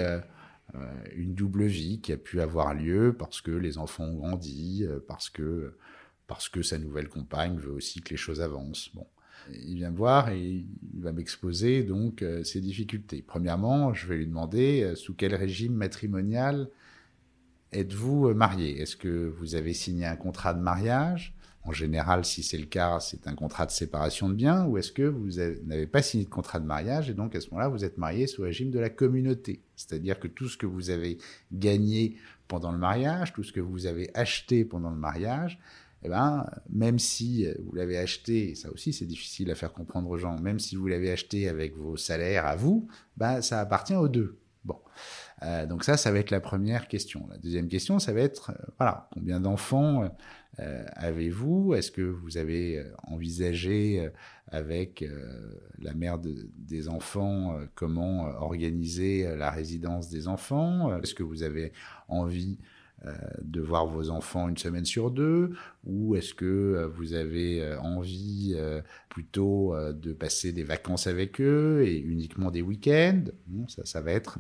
une 1.15 1.35
double 1.35 1.65
vie 1.65 2.01
qui 2.01 2.13
a 2.13 2.17
pu 2.17 2.41
avoir 2.41 2.75
lieu 2.75 3.15
parce 3.19 3.41
que 3.41 3.51
les 3.51 3.79
enfants 3.79 4.05
ont 4.05 4.17
grandi, 4.17 4.85
parce 5.07 5.31
que 5.31 5.75
parce 6.27 6.49
que 6.49 6.63
sa 6.63 6.79
nouvelle 6.79 7.09
compagne 7.09 7.57
veut 7.57 7.73
aussi 7.73 8.01
que 8.01 8.11
les 8.11 8.17
choses 8.17 8.41
avancent. 8.41 8.91
Bon. 8.95 9.07
Il 9.53 9.77
vient 9.77 9.91
me 9.91 9.97
voir 9.97 10.31
et 10.31 10.41
il 10.41 10.67
va 11.01 11.13
m'exposer 11.13 11.85
donc 11.85 12.23
euh, 12.23 12.43
ses 12.43 12.61
difficultés. 12.61 13.23
Premièrement, 13.23 13.95
je 13.95 14.07
vais 14.09 14.17
lui 14.17 14.27
demander 14.27 14.83
euh, 14.83 14.95
sous 14.97 15.15
quel 15.15 15.35
régime 15.35 15.75
matrimonial 15.75 16.69
êtes-vous 17.73 18.29
euh, 18.29 18.35
marié? 18.35 18.81
Est-ce 18.81 18.97
que 18.97 19.29
vous 19.39 19.55
avez 19.55 19.73
signé 19.73 20.07
un 20.07 20.17
contrat 20.17 20.53
de 20.53 20.61
mariage? 20.61 21.36
En 21.67 21.73
général, 21.73 22.25
si 22.25 22.45
c'est 22.45 22.59
le 22.59 22.67
cas, 22.67 23.01
c'est 23.01 23.27
un 23.27 23.35
contrat 23.35 23.67
de 23.67 23.73
séparation 23.73 24.29
de 24.29 24.35
biens 24.35 24.65
ou 24.67 24.79
est-ce 24.79 24.93
que 24.93 25.03
vous 25.03 25.41
n'avez 25.65 25.89
pas 25.89 26.01
signé 26.01 26.25
de 26.25 26.31
contrat 26.31 26.61
de 26.61 26.67
mariage 26.67 27.11
et 27.11 27.15
donc 27.15 27.35
à 27.35 27.41
ce 27.41 27.51
moment-là, 27.51 27.69
vous 27.69 27.85
êtes 27.85 27.99
marié 27.99 28.29
sous 28.29 28.43
régime 28.43 28.71
de 28.71 28.79
la 28.79 28.89
communauté 28.89 29.63
C'est-à-dire 29.75 30.21
que 30.21 30.29
tout 30.29 30.49
ce 30.49 30.57
que 30.57 30.67
vous 30.67 30.91
avez 30.91 31.19
gagné 31.53 32.17
pendant 32.47 32.71
le 32.71 32.79
mariage, 32.79 33.33
tout 33.33 33.43
ce 33.43 33.53
que 33.53 33.61
vous 33.61 33.87
avez 33.87 34.11
acheté 34.15 34.65
pendant 34.65 34.91
le 34.91 34.97
mariage, 34.97 35.59
eh 36.05 36.09
ben, 36.09 36.49
même 36.71 37.01
si 37.01 37.49
vous 37.59 37.75
l'avez 37.75 37.99
acheté, 37.99 38.55
ça 38.55 38.71
aussi 38.71 38.93
c'est 38.93 39.07
difficile 39.07 39.51
à 39.51 39.57
faire 39.57 39.73
comprendre 39.73 40.09
aux 40.09 40.19
gens, 40.19 40.39
même 40.39 40.61
si 40.61 40.77
vous 40.77 40.87
l'avez 40.87 41.11
acheté 41.11 41.49
avec 41.49 41.77
vos 41.77 41.97
salaires 41.97 42.47
à 42.47 42.55
vous, 42.55 42.87
ben, 43.17 43.43
ça 43.43 43.59
appartient 43.59 43.97
aux 43.97 44.09
deux. 44.09 44.39
Bon. 44.67 44.81
Euh, 45.43 45.65
donc 45.65 45.85
ça, 45.85 45.97
ça 45.97 46.11
va 46.11 46.19
être 46.19 46.31
la 46.31 46.41
première 46.41 46.89
question. 46.89 47.27
La 47.31 47.39
deuxième 47.39 47.69
question, 47.69 47.99
ça 47.99 48.13
va 48.13 48.21
être, 48.21 48.51
euh, 48.51 48.67
voilà, 48.79 49.09
combien 49.13 49.39
d'enfants 49.39 50.03
euh, 50.03 50.09
avez-vous 50.59 51.75
Est-ce 51.75 51.91
que 51.91 52.03
vous 52.03 52.39
avez 52.39 52.83
envisagé 53.03 54.09
avec 54.49 55.05
la 55.79 55.93
mère 55.93 56.19
des 56.19 56.89
enfants 56.89 57.59
comment 57.75 58.25
organiser 58.41 59.37
la 59.37 59.51
résidence 59.51 60.09
des 60.09 60.29
enfants? 60.29 60.97
Est-ce 61.03 61.15
que 61.15 61.23
vous 61.23 61.43
avez 61.43 61.73
envie 62.09 62.59
euh, 62.59 62.86
de 63.43 63.61
voir 63.61 63.87
vos 63.87 64.11
enfants 64.11 64.49
une 64.49 64.57
semaine 64.57 64.85
sur 64.85 65.11
deux 65.11 65.53
Ou 65.85 66.17
est-ce 66.17 66.35
que 66.35 66.45
euh, 66.45 66.89
vous 66.89 67.13
avez 67.13 67.63
euh, 67.63 67.81
envie 67.81 68.57
plutôt 69.09 69.75
de 69.93 70.13
passer 70.13 70.53
des 70.53 70.65
vacances 70.65 71.07
avec 71.07 71.41
eux 71.41 71.83
et 71.87 71.99
uniquement 71.99 72.51
des 72.51 72.63
week-ends? 72.63 73.25
Ça, 73.69 73.85
ça 73.87 74.01
va 74.01 74.13
être 74.13 74.39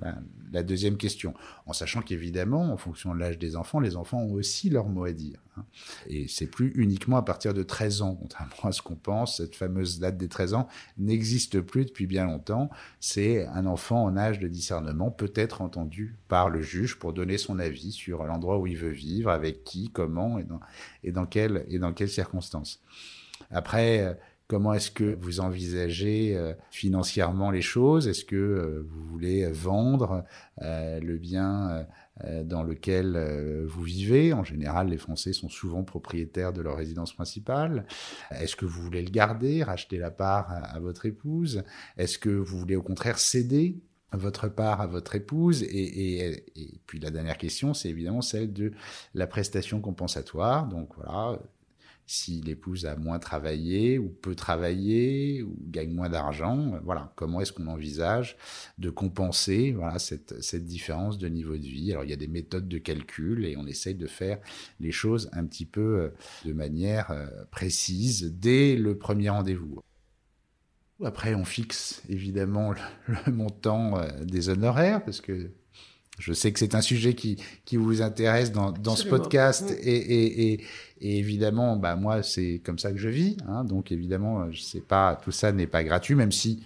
la, 0.52 0.62
deuxième 0.62 0.96
question. 0.96 1.34
En 1.64 1.72
sachant 1.72 2.02
qu'évidemment, 2.02 2.72
en 2.72 2.76
fonction 2.76 3.14
de 3.14 3.20
l'âge 3.20 3.38
des 3.38 3.56
enfants, 3.56 3.80
les 3.80 3.96
enfants 3.96 4.20
ont 4.20 4.32
aussi 4.34 4.68
leur 4.68 4.88
mot 4.88 5.04
à 5.04 5.12
dire. 5.12 5.40
Hein. 5.56 5.64
Et 6.08 6.28
c'est 6.28 6.46
plus 6.46 6.72
uniquement 6.76 7.16
à 7.16 7.22
partir 7.22 7.54
de 7.54 7.62
13 7.62 8.02
ans, 8.02 8.14
contrairement 8.14 8.64
à 8.64 8.72
ce 8.72 8.82
qu'on 8.82 8.96
pense. 8.96 9.38
Cette 9.38 9.54
fameuse 9.54 9.98
date 9.98 10.16
des 10.16 10.28
13 10.28 10.54
ans 10.54 10.68
n'existe 10.98 11.60
plus 11.60 11.84
depuis 11.84 12.06
bien 12.06 12.26
longtemps. 12.26 12.70
C'est 13.00 13.46
un 13.46 13.66
enfant 13.66 14.04
en 14.04 14.16
âge 14.16 14.38
de 14.38 14.48
discernement 14.48 15.10
peut 15.10 15.32
être 15.34 15.62
entendu 15.62 16.16
par 16.28 16.50
le 16.50 16.60
juge 16.60 16.98
pour 16.98 17.12
donner 17.12 17.38
son 17.38 17.58
avis 17.58 17.92
sur 17.92 18.24
l'endroit 18.24 18.55
où 18.60 18.66
il 18.66 18.76
veut 18.76 18.90
vivre, 18.90 19.30
avec 19.30 19.64
qui, 19.64 19.90
comment 19.90 20.38
et 20.38 20.44
dans, 20.44 20.60
et 21.04 21.12
dans, 21.12 21.26
quelle, 21.26 21.64
et 21.68 21.78
dans 21.78 21.92
quelles 21.92 22.08
circonstances. 22.08 22.82
Après, 23.50 24.00
euh, 24.00 24.14
Comment 24.48 24.74
est-ce 24.74 24.92
que 24.92 25.18
vous 25.20 25.40
envisagez 25.40 26.36
euh, 26.36 26.54
financièrement 26.70 27.50
les 27.50 27.62
choses? 27.62 28.06
Est-ce 28.06 28.24
que 28.24 28.36
euh, 28.36 28.86
vous 28.88 29.04
voulez 29.04 29.50
vendre 29.50 30.24
le 30.60 31.16
bien 31.18 31.84
dans 32.44 32.62
lequel 32.62 33.64
vous 33.66 33.82
vivez? 33.82 34.32
En 34.32 34.44
général, 34.44 34.88
les 34.88 34.96
Français 34.96 35.32
sont 35.32 35.48
souvent 35.48 35.82
propriétaires 35.82 36.52
de 36.52 36.62
leur 36.62 36.76
résidence 36.76 37.12
principale. 37.12 37.86
Est-ce 38.30 38.54
que 38.54 38.64
vous 38.64 38.80
voulez 38.80 39.02
le 39.02 39.10
garder, 39.10 39.64
racheter 39.64 39.98
la 39.98 40.10
part 40.12 40.48
à 40.50 40.78
votre 40.78 41.06
épouse? 41.06 41.64
Est-ce 41.98 42.18
que 42.18 42.30
vous 42.30 42.56
voulez 42.56 42.76
au 42.76 42.82
contraire 42.82 43.18
céder? 43.18 43.80
Votre 44.12 44.48
part 44.48 44.80
à 44.80 44.86
votre 44.86 45.14
épouse. 45.14 45.62
Et, 45.62 46.44
puis 46.86 46.98
la 47.00 47.10
dernière 47.10 47.38
question, 47.38 47.74
c'est 47.74 47.88
évidemment 47.88 48.22
celle 48.22 48.52
de 48.52 48.72
la 49.14 49.26
prestation 49.26 49.80
compensatoire. 49.80 50.66
Donc 50.66 50.90
voilà, 50.96 51.38
si 52.06 52.40
l'épouse 52.40 52.86
a 52.86 52.96
moins 52.96 53.18
travaillé 53.18 53.98
ou 53.98 54.08
peut 54.08 54.36
travailler 54.36 55.42
ou 55.42 55.56
gagne 55.60 55.92
moins 55.92 56.08
d'argent, 56.08 56.78
voilà, 56.84 57.12
comment 57.16 57.40
est-ce 57.40 57.52
qu'on 57.52 57.66
envisage 57.66 58.36
de 58.78 58.90
compenser 58.90 59.72
voilà 59.72 59.98
cette, 59.98 60.40
cette 60.40 60.66
différence 60.66 61.18
de 61.18 61.28
niveau 61.28 61.56
de 61.56 61.66
vie? 61.66 61.92
Alors 61.92 62.04
il 62.04 62.10
y 62.10 62.14
a 62.14 62.16
des 62.16 62.28
méthodes 62.28 62.68
de 62.68 62.78
calcul 62.78 63.44
et 63.44 63.56
on 63.56 63.66
essaye 63.66 63.96
de 63.96 64.06
faire 64.06 64.38
les 64.78 64.92
choses 64.92 65.28
un 65.32 65.44
petit 65.46 65.66
peu 65.66 66.00
euh, 66.00 66.08
de 66.44 66.52
manière 66.52 67.10
euh, 67.10 67.26
précise 67.50 68.32
dès 68.38 68.76
le 68.76 68.96
premier 68.96 69.30
rendez-vous. 69.30 69.82
Après, 71.04 71.34
on 71.34 71.44
fixe 71.44 72.02
évidemment 72.08 72.72
le, 72.72 73.32
montant 73.32 73.98
euh, 73.98 74.08
des 74.24 74.48
honoraires, 74.48 75.04
parce 75.04 75.20
que 75.20 75.50
je 76.18 76.32
sais 76.32 76.50
que 76.52 76.58
c'est 76.58 76.74
un 76.74 76.80
sujet 76.80 77.14
qui, 77.14 77.36
qui 77.66 77.76
vous 77.76 78.00
intéresse 78.00 78.50
dans, 78.50 78.72
dans 78.72 78.96
ce 78.96 79.06
podcast. 79.06 79.70
Et, 79.82 79.96
et, 79.96 80.52
et, 80.52 80.64
et, 81.00 81.18
évidemment, 81.18 81.76
bah, 81.76 81.96
moi, 81.96 82.22
c'est 82.22 82.62
comme 82.64 82.78
ça 82.78 82.92
que 82.92 82.98
je 82.98 83.10
vis. 83.10 83.36
Hein, 83.46 83.64
donc, 83.64 83.92
évidemment, 83.92 84.50
je 84.50 84.62
sais 84.62 84.80
pas, 84.80 85.20
tout 85.22 85.32
ça 85.32 85.52
n'est 85.52 85.66
pas 85.66 85.84
gratuit, 85.84 86.14
même 86.14 86.32
si 86.32 86.64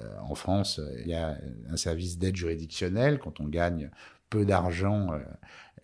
euh, 0.00 0.04
en 0.28 0.34
France, 0.34 0.80
il 0.98 1.08
y 1.08 1.14
a 1.14 1.38
un 1.70 1.76
service 1.78 2.18
d'aide 2.18 2.36
juridictionnelle. 2.36 3.18
Quand 3.18 3.40
on 3.40 3.48
gagne 3.48 3.90
peu 4.28 4.44
d'argent, 4.44 5.14
euh, 5.14 5.18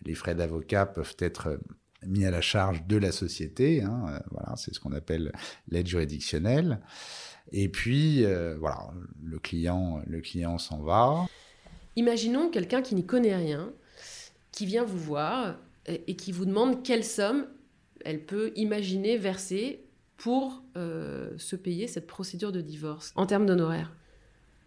les 0.05 0.13
frais 0.13 0.35
d'avocat 0.35 0.85
peuvent 0.85 1.15
être 1.17 1.59
mis 2.05 2.23
à 2.25 2.29
la 2.29 2.41
charge 2.41 2.85
de 2.85 2.97
la 2.97 3.11
société. 3.11 3.81
Hein, 3.81 4.21
voilà, 4.29 4.55
c'est 4.57 4.75
ce 4.75 4.79
qu'on 4.79 4.93
appelle 4.93 5.31
l'aide 5.69 5.87
juridictionnelle. 5.87 6.79
Et 7.51 7.69
puis, 7.69 8.25
euh, 8.25 8.57
voilà, 8.59 8.89
le 9.23 9.39
client, 9.39 10.01
le 10.05 10.21
client 10.21 10.57
s'en 10.57 10.81
va. 10.81 11.25
Imaginons 11.95 12.49
quelqu'un 12.49 12.81
qui 12.81 12.95
n'y 12.95 13.05
connaît 13.05 13.35
rien, 13.35 13.71
qui 14.51 14.65
vient 14.65 14.83
vous 14.83 14.97
voir 14.97 15.55
et, 15.85 16.15
qui 16.15 16.31
vous 16.31 16.45
demande 16.45 16.83
quelle 16.83 17.03
somme 17.03 17.47
elle 18.05 18.25
peut 18.25 18.51
imaginer 18.55 19.17
verser 19.17 19.83
pour 20.17 20.63
euh, 20.75 21.31
se 21.37 21.55
payer 21.55 21.87
cette 21.87 22.07
procédure 22.07 22.51
de 22.51 22.61
divorce 22.61 23.13
en 23.15 23.25
termes 23.25 23.45
d'honoraires. 23.45 23.93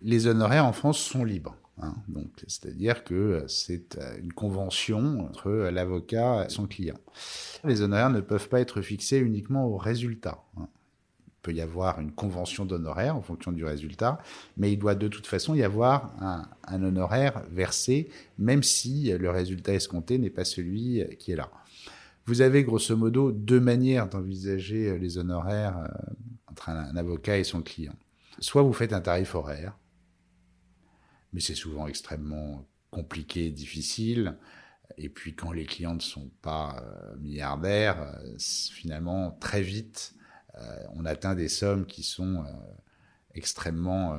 Les 0.03 0.27
honoraires 0.27 0.65
en 0.65 0.73
France 0.73 0.99
sont 0.99 1.25
libres. 1.25 1.57
Hein, 1.83 1.95
donc, 2.09 2.31
c'est-à-dire 2.47 3.05
que 3.05 3.45
c'est 3.49 3.97
euh, 3.97 4.19
une 4.19 4.33
convention 4.33 5.21
entre 5.21 5.51
l'avocat 5.51 6.47
et 6.47 6.51
son 6.51 6.67
client. 6.67 6.99
Les 7.65 7.83
honoraires 7.83 8.11
ne 8.11 8.21
peuvent 8.21 8.49
pas 8.49 8.61
être 8.61 8.81
fixés 8.83 9.19
uniquement 9.19 9.67
au 9.67 9.77
résultat. 9.77 10.43
Hein 10.59 10.69
peut 11.43 11.53
y 11.53 11.61
avoir 11.61 12.01
une 12.01 12.13
convention 12.13 12.65
d'honoraires 12.65 13.17
en 13.17 13.23
fonction 13.23 13.53
du 13.53 13.65
résultat, 13.65 14.19
mais 14.57 14.73
il 14.73 14.79
doit 14.79 14.95
de 14.95 15.09
toute 15.09 15.27
façon 15.27 15.55
y 15.55 15.63
avoir 15.63 16.15
un, 16.21 16.83
honoraire 16.83 17.43
versé, 17.51 18.11
même 18.39 18.63
si 18.63 19.13
le 19.13 19.31
résultat 19.31 19.75
escompté 19.75 20.19
n'est 20.19 20.31
pas 20.31 20.45
celui 20.45 21.05
qui 21.19 21.33
est 21.33 21.37
là. 21.37 21.51
Vous 22.27 22.43
avez 22.43 22.63
grosso 22.63 22.97
modo 22.97 23.33
deux 23.33 23.61
manières 23.61 24.09
d'envisager 24.09 24.99
les 24.99 25.19
honoraires 25.19 25.79
euh, 25.79 26.13
entre 26.47 26.69
un, 26.69 26.95
avocat 26.97 27.39
et 27.39 27.45
son 27.45 27.63
client. 27.63 27.97
Soit 28.39 28.63
vous 28.63 28.73
faites 28.73 28.93
un 28.93 29.01
tarif 29.01 29.35
horaire, 29.35 29.77
mais 31.33 31.41
c'est 31.41 31.55
souvent 31.55 31.87
extrêmement 31.87 32.67
compliqué, 32.91 33.51
difficile. 33.51 34.37
Et 34.97 35.09
puis 35.09 35.35
quand 35.35 35.53
les 35.53 35.65
clients 35.65 35.95
ne 35.95 36.01
sont 36.01 36.31
pas 36.43 36.85
milliardaires, 37.19 38.17
finalement, 38.39 39.33
très 39.41 39.63
vite, 39.63 40.15
on 40.95 41.05
atteint 41.05 41.35
des 41.35 41.49
sommes 41.49 41.87
qui 41.87 42.03
sont 42.03 42.45
extrêmement 43.35 44.19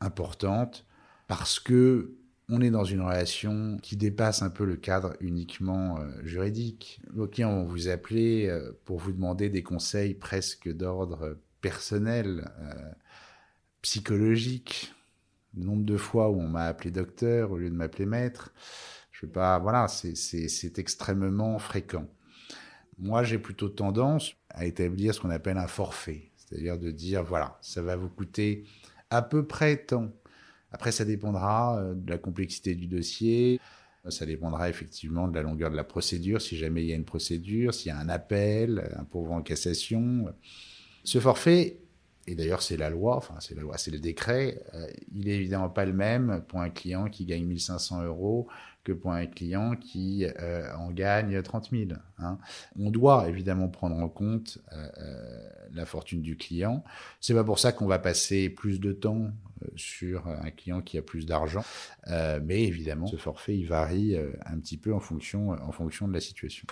importantes 0.00 0.86
parce 1.28 1.60
que 1.60 2.16
on 2.48 2.60
est 2.60 2.70
dans 2.70 2.84
une 2.84 3.00
relation 3.00 3.76
qui 3.82 3.96
dépasse 3.96 4.42
un 4.42 4.50
peu 4.50 4.64
le 4.64 4.76
cadre 4.76 5.16
uniquement 5.20 5.98
euh, 5.98 6.08
juridique. 6.22 7.00
Clients 7.32 7.52
vont 7.52 7.64
vous 7.64 7.88
appeler 7.88 8.46
euh, 8.46 8.72
pour 8.84 8.98
vous 8.98 9.12
demander 9.12 9.48
des 9.48 9.62
conseils 9.62 10.14
presque 10.14 10.72
d'ordre 10.72 11.38
personnel, 11.60 12.48
euh, 12.60 12.92
psychologique. 13.82 14.94
Le 15.56 15.64
nombre 15.64 15.84
de 15.84 15.96
fois 15.96 16.30
où 16.30 16.40
on 16.40 16.48
m'a 16.48 16.66
appelé 16.66 16.90
docteur 16.90 17.50
au 17.50 17.58
lieu 17.58 17.70
de 17.70 17.74
m'appeler 17.74 18.06
maître, 18.06 18.52
je 19.10 19.26
veux 19.26 19.32
pas. 19.32 19.58
Voilà, 19.58 19.88
c'est 19.88 20.78
extrêmement 20.78 21.58
fréquent. 21.58 22.06
Moi, 22.98 23.24
j'ai 23.24 23.38
plutôt 23.38 23.68
tendance 23.68 24.34
à 24.50 24.64
établir 24.64 25.14
ce 25.14 25.20
qu'on 25.20 25.30
appelle 25.30 25.58
un 25.58 25.66
forfait, 25.66 26.30
c'est-à-dire 26.36 26.78
de 26.78 26.90
dire 26.90 27.22
voilà, 27.22 27.58
ça 27.60 27.82
va 27.82 27.96
vous 27.96 28.08
coûter 28.08 28.64
à 29.10 29.22
peu 29.22 29.46
près 29.46 29.76
tant 29.76 30.10
après, 30.76 30.92
ça 30.92 31.06
dépendra 31.06 31.78
euh, 31.78 31.94
de 31.94 32.10
la 32.10 32.18
complexité 32.18 32.74
du 32.74 32.86
dossier. 32.86 33.60
Ça 34.08 34.24
dépendra 34.24 34.68
effectivement 34.68 35.26
de 35.26 35.34
la 35.34 35.42
longueur 35.42 35.70
de 35.70 35.74
la 35.74 35.84
procédure, 35.84 36.40
si 36.40 36.56
jamais 36.56 36.82
il 36.82 36.88
y 36.88 36.92
a 36.92 36.96
une 36.96 37.04
procédure, 37.04 37.74
s'il 37.74 37.88
y 37.88 37.90
a 37.90 37.98
un 37.98 38.08
appel, 38.08 38.88
un 38.96 39.02
pourvoi 39.04 39.36
en 39.36 39.42
cassation. 39.42 40.26
Ce 41.02 41.18
forfait, 41.18 41.80
et 42.28 42.36
d'ailleurs 42.36 42.62
c'est 42.62 42.76
la 42.76 42.88
loi, 42.88 43.16
enfin 43.16 43.34
c'est 43.40 43.56
la 43.56 43.62
loi, 43.62 43.78
c'est 43.78 43.90
le 43.90 43.98
décret, 43.98 44.62
euh, 44.74 44.86
il 45.12 45.28
est 45.28 45.34
évidemment 45.34 45.70
pas 45.70 45.84
le 45.84 45.92
même 45.92 46.44
pour 46.46 46.60
un 46.60 46.70
client 46.70 47.06
qui 47.06 47.24
gagne 47.24 47.46
1500 47.46 48.04
euros 48.04 48.46
que 48.86 48.92
pour 48.92 49.10
un 49.10 49.26
client 49.26 49.74
qui 49.74 50.24
euh, 50.24 50.72
en 50.76 50.92
gagne 50.92 51.42
30 51.42 51.70
000. 51.72 51.90
Hein. 52.18 52.38
On 52.78 52.90
doit 52.90 53.28
évidemment 53.28 53.68
prendre 53.68 53.96
en 53.96 54.08
compte 54.08 54.58
euh, 54.72 54.88
euh, 54.98 55.48
la 55.74 55.84
fortune 55.84 56.22
du 56.22 56.36
client. 56.36 56.84
C'est 57.20 57.34
pas 57.34 57.42
pour 57.42 57.58
ça 57.58 57.72
qu'on 57.72 57.86
va 57.86 57.98
passer 57.98 58.48
plus 58.48 58.78
de 58.78 58.92
temps 58.92 59.32
sur 59.74 60.28
un 60.28 60.50
client 60.50 60.82
qui 60.82 60.98
a 60.98 61.02
plus 61.02 61.26
d'argent, 61.26 61.64
mais 62.06 62.62
évidemment, 62.64 63.06
ce 63.06 63.16
forfait 63.16 63.56
il 63.56 63.66
varie 63.66 64.14
un 64.44 64.58
petit 64.58 64.76
peu 64.76 64.94
en 64.94 65.00
fonction, 65.00 65.50
en 65.50 65.72
fonction 65.72 66.06
de 66.06 66.12
la 66.12 66.20
situation. 66.20 66.66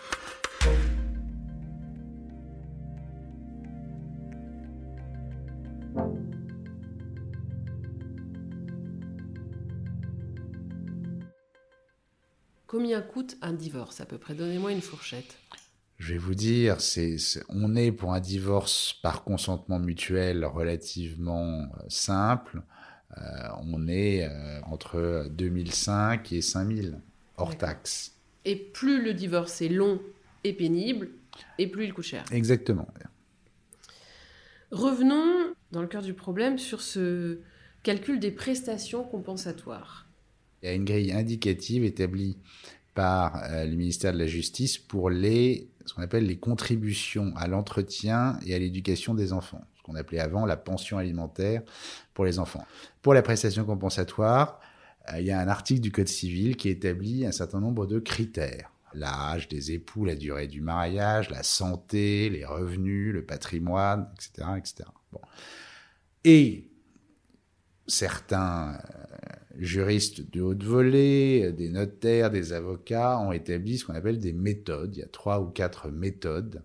Combien 12.75 13.03
coûte 13.03 13.37
un 13.41 13.53
divorce 13.53 14.01
à 14.01 14.05
peu 14.05 14.19
près 14.19 14.35
Donnez-moi 14.35 14.73
une 14.73 14.81
fourchette. 14.81 15.39
Je 15.99 16.15
vais 16.15 16.19
vous 16.19 16.35
dire, 16.35 16.81
c'est, 16.81 17.19
on 17.49 17.77
est 17.77 17.93
pour 17.93 18.13
un 18.13 18.19
divorce 18.19 18.95
par 19.01 19.23
consentement 19.23 19.79
mutuel 19.79 20.45
relativement 20.45 21.61
euh, 21.61 21.67
simple. 21.87 22.63
Euh, 23.17 23.23
on 23.63 23.87
est 23.87 24.25
euh, 24.25 24.61
entre 24.65 25.29
2005 25.31 26.33
et 26.33 26.41
5000 26.41 27.01
hors 27.37 27.57
taxe. 27.57 28.17
Et 28.45 28.57
plus 28.57 29.01
le 29.01 29.15
divorce 29.15 29.63
est 29.63 29.69
long 29.69 30.01
et 30.43 30.53
pénible, 30.53 31.11
et 31.59 31.69
plus 31.69 31.85
il 31.85 31.95
coûte 31.95 32.07
cher. 32.07 32.25
Exactement. 32.33 32.89
Revenons 34.73 35.55
dans 35.71 35.81
le 35.81 35.87
cœur 35.87 36.03
du 36.03 36.15
problème 36.15 36.59
sur 36.59 36.81
ce 36.81 37.39
calcul 37.85 38.19
des 38.19 38.33
prestations 38.33 39.05
compensatoires. 39.05 40.09
Il 40.65 40.69
y 40.69 40.71
a 40.71 40.73
une 40.77 40.87
grille 40.87 41.13
indicative 41.13 41.85
établie 41.85 42.39
par 42.95 43.45
euh, 43.45 43.67
le 43.67 43.77
ministère 43.77 44.15
de 44.15 44.19
la 44.19 44.27
Justice 44.27 44.79
pour 44.79 45.11
les, 45.11 45.69
ce 45.85 45.93
qu'on 45.93 46.01
appelle 46.01 46.25
les 46.25 46.39
contributions 46.39 47.35
à 47.37 47.49
l'entretien 47.49 48.39
et 48.47 48.55
à 48.55 48.59
l'éducation 48.59 49.13
des 49.13 49.35
enfants, 49.35 49.61
ce 49.77 49.83
qu'on 49.83 49.95
appelait 49.95 50.21
avant 50.21 50.47
la 50.47 50.57
pension 50.57 50.97
alimentaire 50.97 51.61
pour 52.15 52.25
les 52.25 52.39
enfants. 52.39 52.65
Pour 53.03 53.13
la 53.13 53.21
prestation 53.21 53.67
compensatoire, 53.67 54.59
euh, 55.13 55.21
il 55.21 55.27
y 55.27 55.33
a 55.33 55.39
un 55.39 55.49
article 55.49 55.83
du 55.83 55.93
Code 55.93 56.09
civil 56.09 56.57
qui 56.57 56.71
établit 56.71 57.27
un 57.27 57.33
certain 57.33 57.61
nombre 57.61 57.87
de 57.87 57.99
critères. 57.99 58.71
L'âge 58.95 59.49
des 59.49 59.73
époux, 59.73 60.07
la 60.07 60.15
durée 60.15 60.47
du 60.47 60.63
mariage, 60.63 61.29
la 61.29 61.43
santé, 61.43 62.31
les 62.31 62.47
revenus, 62.47 63.13
le 63.13 63.23
patrimoine, 63.23 64.09
etc. 64.15 64.49
etc. 64.57 64.89
Bon. 65.13 65.21
Et 66.25 66.71
certains 67.87 68.73
euh, 68.73 69.04
juristes 69.59 70.31
de 70.31 70.41
haute 70.41 70.63
volée, 70.63 71.53
des 71.53 71.69
notaires, 71.69 72.31
des 72.31 72.53
avocats 72.53 73.19
ont 73.19 73.33
établi 73.33 73.79
ce 73.79 73.85
qu'on 73.85 73.95
appelle 73.95 74.19
des 74.19 74.33
méthodes. 74.33 74.97
Il 74.97 75.01
y 75.01 75.03
a 75.03 75.09
trois 75.09 75.41
ou 75.41 75.47
quatre 75.47 75.91
méthodes 75.91 76.63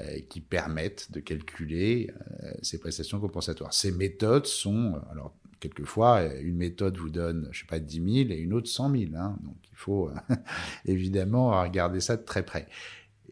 euh, 0.00 0.20
qui 0.28 0.40
permettent 0.40 1.10
de 1.12 1.20
calculer 1.20 2.10
euh, 2.42 2.52
ces 2.62 2.78
prestations 2.78 3.20
compensatoires. 3.20 3.72
Ces 3.72 3.92
méthodes 3.92 4.46
sont, 4.46 5.00
alors 5.10 5.34
quelquefois, 5.60 6.24
une 6.36 6.56
méthode 6.56 6.96
vous 6.96 7.10
donne, 7.10 7.48
je 7.52 7.60
sais 7.60 7.66
pas, 7.66 7.80
10 7.80 8.26
000 8.26 8.30
et 8.30 8.38
une 8.38 8.52
autre 8.52 8.68
100 8.68 8.90
000. 8.90 9.04
Hein, 9.16 9.38
donc 9.42 9.56
il 9.70 9.76
faut 9.76 10.10
évidemment 10.84 11.60
regarder 11.62 12.00
ça 12.00 12.16
de 12.16 12.24
très 12.24 12.44
près. 12.44 12.68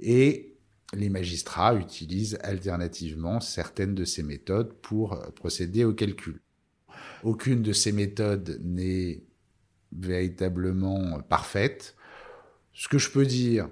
Et 0.00 0.54
les 0.94 1.08
magistrats 1.08 1.74
utilisent 1.74 2.38
alternativement 2.42 3.40
certaines 3.40 3.94
de 3.94 4.04
ces 4.04 4.22
méthodes 4.22 4.72
pour 4.82 5.20
procéder 5.34 5.84
au 5.84 5.92
calcul. 5.92 6.40
Aucune 7.26 7.60
de 7.60 7.72
ces 7.72 7.90
méthodes 7.90 8.60
n'est 8.62 9.24
véritablement 9.90 11.20
parfaite. 11.22 11.96
Ce 12.72 12.86
que 12.86 12.98
je 12.98 13.10
peux 13.10 13.26
dire, 13.26 13.68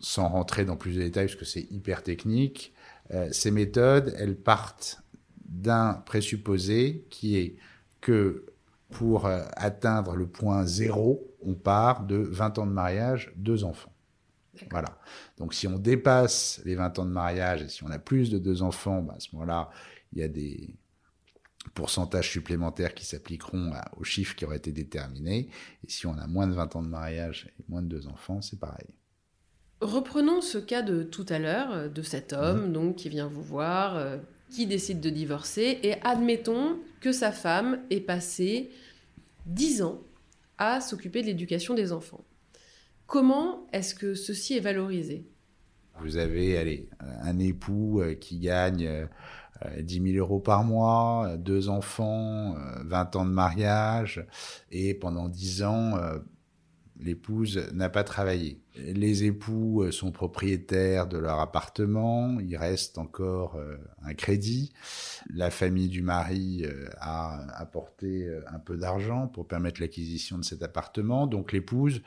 sans 0.00 0.28
rentrer 0.28 0.66
dans 0.66 0.76
plus 0.76 0.96
de 0.96 1.00
détails 1.00 1.28
parce 1.28 1.38
que 1.38 1.46
c'est 1.46 1.66
hyper 1.72 2.02
technique, 2.02 2.74
euh, 3.12 3.26
ces 3.32 3.50
méthodes, 3.50 4.14
elles 4.18 4.36
partent 4.36 5.02
d'un 5.46 5.94
présupposé 5.94 7.06
qui 7.08 7.38
est 7.38 7.56
que 8.02 8.44
pour 8.90 9.24
euh, 9.24 9.46
atteindre 9.56 10.14
le 10.14 10.26
point 10.26 10.66
zéro, 10.66 11.34
on 11.40 11.54
part 11.54 12.04
de 12.04 12.16
20 12.16 12.58
ans 12.58 12.66
de 12.66 12.72
mariage, 12.72 13.32
deux 13.36 13.64
enfants. 13.64 13.94
Voilà. 14.70 14.98
Donc 15.38 15.54
si 15.54 15.66
on 15.66 15.78
dépasse 15.78 16.60
les 16.66 16.74
20 16.74 16.98
ans 16.98 17.06
de 17.06 17.10
mariage 17.12 17.62
et 17.62 17.68
si 17.70 17.82
on 17.82 17.90
a 17.90 17.98
plus 17.98 18.28
de 18.28 18.36
deux 18.38 18.60
enfants, 18.60 19.00
bah, 19.00 19.14
à 19.16 19.20
ce 19.20 19.28
moment-là, 19.32 19.70
il 20.12 20.18
y 20.18 20.22
a 20.22 20.28
des, 20.28 20.76
pourcentages 21.70 22.30
supplémentaires 22.30 22.94
qui 22.94 23.04
s'appliqueront 23.04 23.72
aux 23.96 24.04
chiffres 24.04 24.34
qui 24.34 24.44
auraient 24.44 24.56
été 24.56 24.72
déterminés. 24.72 25.48
Et 25.84 25.90
si 25.90 26.06
on 26.06 26.16
a 26.18 26.26
moins 26.26 26.46
de 26.46 26.54
20 26.54 26.76
ans 26.76 26.82
de 26.82 26.88
mariage 26.88 27.52
et 27.58 27.64
moins 27.68 27.82
de 27.82 27.88
deux 27.88 28.06
enfants, 28.06 28.40
c'est 28.42 28.58
pareil. 28.58 28.88
Reprenons 29.80 30.40
ce 30.40 30.58
cas 30.58 30.82
de 30.82 31.02
tout 31.02 31.26
à 31.28 31.38
l'heure, 31.38 31.72
euh, 31.72 31.88
de 31.88 32.02
cet 32.02 32.32
homme 32.32 32.72
donc 32.72 32.96
qui 32.96 33.08
vient 33.08 33.26
vous 33.26 33.42
voir, 33.42 33.96
euh, 33.96 34.16
qui 34.50 34.66
décide 34.66 35.00
de 35.00 35.10
divorcer, 35.10 35.78
et 35.82 36.00
admettons 36.02 36.78
que 37.00 37.12
sa 37.12 37.32
femme 37.32 37.80
ait 37.90 38.00
passé 38.00 38.70
10 39.46 39.82
ans 39.82 40.00
à 40.58 40.80
s'occuper 40.80 41.20
de 41.22 41.26
l'éducation 41.26 41.74
des 41.74 41.92
enfants. 41.92 42.24
Comment 43.06 43.66
est-ce 43.72 43.94
que 43.94 44.14
ceci 44.14 44.56
est 44.56 44.60
valorisé? 44.60 45.26
Vous 46.00 46.16
avez 46.16 46.56
allez, 46.56 46.88
un 47.00 47.38
époux 47.38 48.00
euh, 48.00 48.14
qui 48.14 48.38
gagne 48.38 49.08
10 49.80 50.00
euh, 50.00 50.12
000 50.12 50.18
euros 50.18 50.40
par 50.40 50.64
mois, 50.64 51.28
euh, 51.28 51.36
deux 51.36 51.68
enfants, 51.68 52.54
20 52.84 53.16
euh, 53.16 53.18
ans 53.18 53.24
de 53.24 53.30
mariage, 53.30 54.26
et 54.70 54.94
pendant 54.94 55.28
10 55.28 55.62
ans, 55.62 55.98
l'épouse 57.00 57.68
n'a 57.72 57.88
pas 57.88 58.04
travaillé. 58.04 58.60
Les 58.76 59.24
époux 59.24 59.90
sont 59.90 60.10
propriétaires 60.10 61.06
de 61.06 61.18
leur 61.18 61.40
appartement, 61.40 62.38
il 62.40 62.56
reste 62.56 62.98
encore 62.98 63.58
un 64.02 64.14
crédit. 64.14 64.72
La 65.32 65.50
famille 65.50 65.88
du 65.88 66.02
mari 66.02 66.64
a 66.98 67.46
apporté 67.56 68.28
un 68.48 68.58
peu 68.58 68.76
d'argent 68.76 69.28
pour 69.28 69.46
permettre 69.46 69.80
l'acquisition 69.80 70.38
de 70.38 70.44
cet 70.44 70.62
appartement, 70.62 71.26
donc 71.26 71.52
l'épouse, 71.52 72.02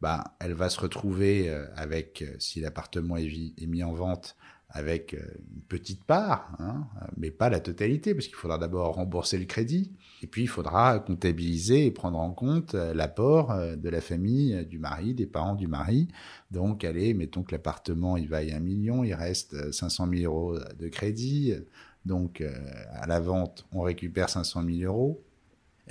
bah, 0.00 0.36
elle 0.40 0.54
va 0.54 0.68
se 0.68 0.80
retrouver 0.80 1.50
avec, 1.74 2.24
si 2.38 2.60
l'appartement 2.60 3.16
est 3.16 3.66
mis 3.66 3.82
en 3.82 3.92
vente, 3.92 4.36
avec 4.68 5.14
euh, 5.14 5.18
une 5.54 5.62
petite 5.62 6.04
part, 6.04 6.56
hein, 6.58 6.86
mais 7.16 7.30
pas 7.30 7.48
la 7.48 7.60
totalité, 7.60 8.14
parce 8.14 8.26
qu'il 8.26 8.36
faudra 8.36 8.58
d'abord 8.58 8.96
rembourser 8.96 9.38
le 9.38 9.44
crédit, 9.44 9.92
et 10.22 10.26
puis 10.26 10.42
il 10.42 10.48
faudra 10.48 10.98
comptabiliser 10.98 11.86
et 11.86 11.90
prendre 11.90 12.18
en 12.18 12.32
compte 12.32 12.74
euh, 12.74 12.92
l'apport 12.92 13.52
euh, 13.52 13.76
de 13.76 13.88
la 13.88 14.00
famille 14.00 14.66
du 14.66 14.78
mari, 14.78 15.14
des 15.14 15.26
parents 15.26 15.54
du 15.54 15.68
mari. 15.68 16.08
Donc, 16.50 16.84
allez, 16.84 17.14
mettons 17.14 17.42
que 17.42 17.52
l'appartement, 17.52 18.16
il 18.16 18.28
vaille 18.28 18.52
un 18.52 18.60
million, 18.60 19.04
il 19.04 19.14
reste 19.14 19.72
500 19.72 20.08
000 20.12 20.32
euros 20.32 20.58
de 20.78 20.88
crédit, 20.88 21.54
donc 22.04 22.42
à 22.92 23.06
la 23.06 23.18
vente, 23.18 23.66
on 23.72 23.80
récupère 23.80 24.28
500 24.30 24.62
000 24.64 24.92
euros. 24.92 25.25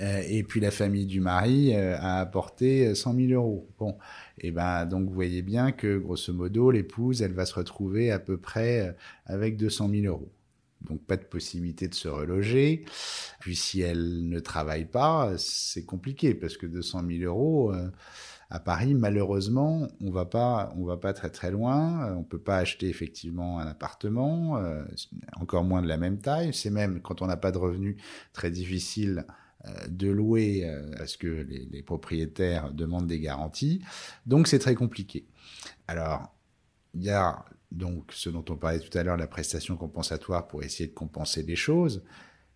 Euh, 0.00 0.22
et 0.26 0.42
puis 0.42 0.60
la 0.60 0.70
famille 0.70 1.06
du 1.06 1.20
mari 1.20 1.74
euh, 1.74 1.96
a 1.98 2.20
apporté 2.20 2.94
100 2.94 3.14
000 3.14 3.32
euros. 3.32 3.68
Bon, 3.78 3.96
et 4.38 4.50
ben 4.50 4.84
donc 4.86 5.08
vous 5.08 5.14
voyez 5.14 5.42
bien 5.42 5.72
que 5.72 5.98
grosso 5.98 6.32
modo 6.32 6.70
l'épouse, 6.70 7.22
elle 7.22 7.32
va 7.32 7.46
se 7.46 7.54
retrouver 7.54 8.10
à 8.10 8.18
peu 8.18 8.36
près 8.36 8.88
euh, 8.88 8.92
avec 9.26 9.56
200 9.56 9.88
000 9.90 10.06
euros. 10.06 10.30
Donc 10.82 11.02
pas 11.04 11.16
de 11.16 11.24
possibilité 11.24 11.88
de 11.88 11.94
se 11.94 12.08
reloger. 12.08 12.84
Puis 13.40 13.56
si 13.56 13.80
elle 13.80 14.28
ne 14.28 14.38
travaille 14.38 14.84
pas, 14.84 15.32
c'est 15.38 15.84
compliqué 15.84 16.34
parce 16.34 16.56
que 16.56 16.66
200 16.66 17.02
000 17.08 17.22
euros, 17.24 17.72
À 18.48 18.60
Paris, 18.60 18.94
malheureusement, 18.94 19.88
on 20.00 20.10
va 20.10 20.24
pas, 20.24 20.72
on 20.76 20.84
va 20.84 20.96
pas 20.96 21.12
très 21.12 21.30
très 21.30 21.50
loin. 21.50 22.14
On 22.14 22.22
peut 22.22 22.38
pas 22.38 22.58
acheter 22.58 22.88
effectivement 22.88 23.58
un 23.58 23.66
appartement, 23.66 24.58
euh, 24.58 24.84
encore 25.40 25.64
moins 25.64 25.82
de 25.82 25.88
la 25.88 25.96
même 25.96 26.18
taille. 26.18 26.54
C'est 26.54 26.70
même 26.70 27.00
quand 27.00 27.22
on 27.22 27.26
n'a 27.26 27.36
pas 27.36 27.50
de 27.50 27.58
revenus 27.58 27.96
très 28.32 28.50
difficile 28.50 29.24
euh, 29.28 29.32
de 29.88 30.08
louer 30.08 30.64
euh, 30.64 30.90
parce 30.96 31.16
que 31.16 31.26
les, 31.26 31.66
les, 31.70 31.82
propriétaires 31.82 32.72
demandent 32.72 33.06
des 33.06 33.20
garanties. 33.20 33.82
Donc 34.26 34.48
c'est 34.48 34.58
très 34.58 34.74
compliqué. 34.74 35.26
Alors 35.88 36.32
il 36.94 37.02
y 37.02 37.10
a 37.10 37.44
donc 37.72 38.12
ce 38.12 38.30
dont 38.30 38.44
on 38.48 38.56
parlait 38.56 38.80
tout 38.80 38.96
à 38.96 39.02
l'heure, 39.02 39.16
la 39.16 39.26
prestation 39.26 39.76
compensatoire 39.76 40.46
pour 40.46 40.62
essayer 40.62 40.88
de 40.88 40.94
compenser 40.94 41.42
les 41.42 41.56
choses, 41.56 42.02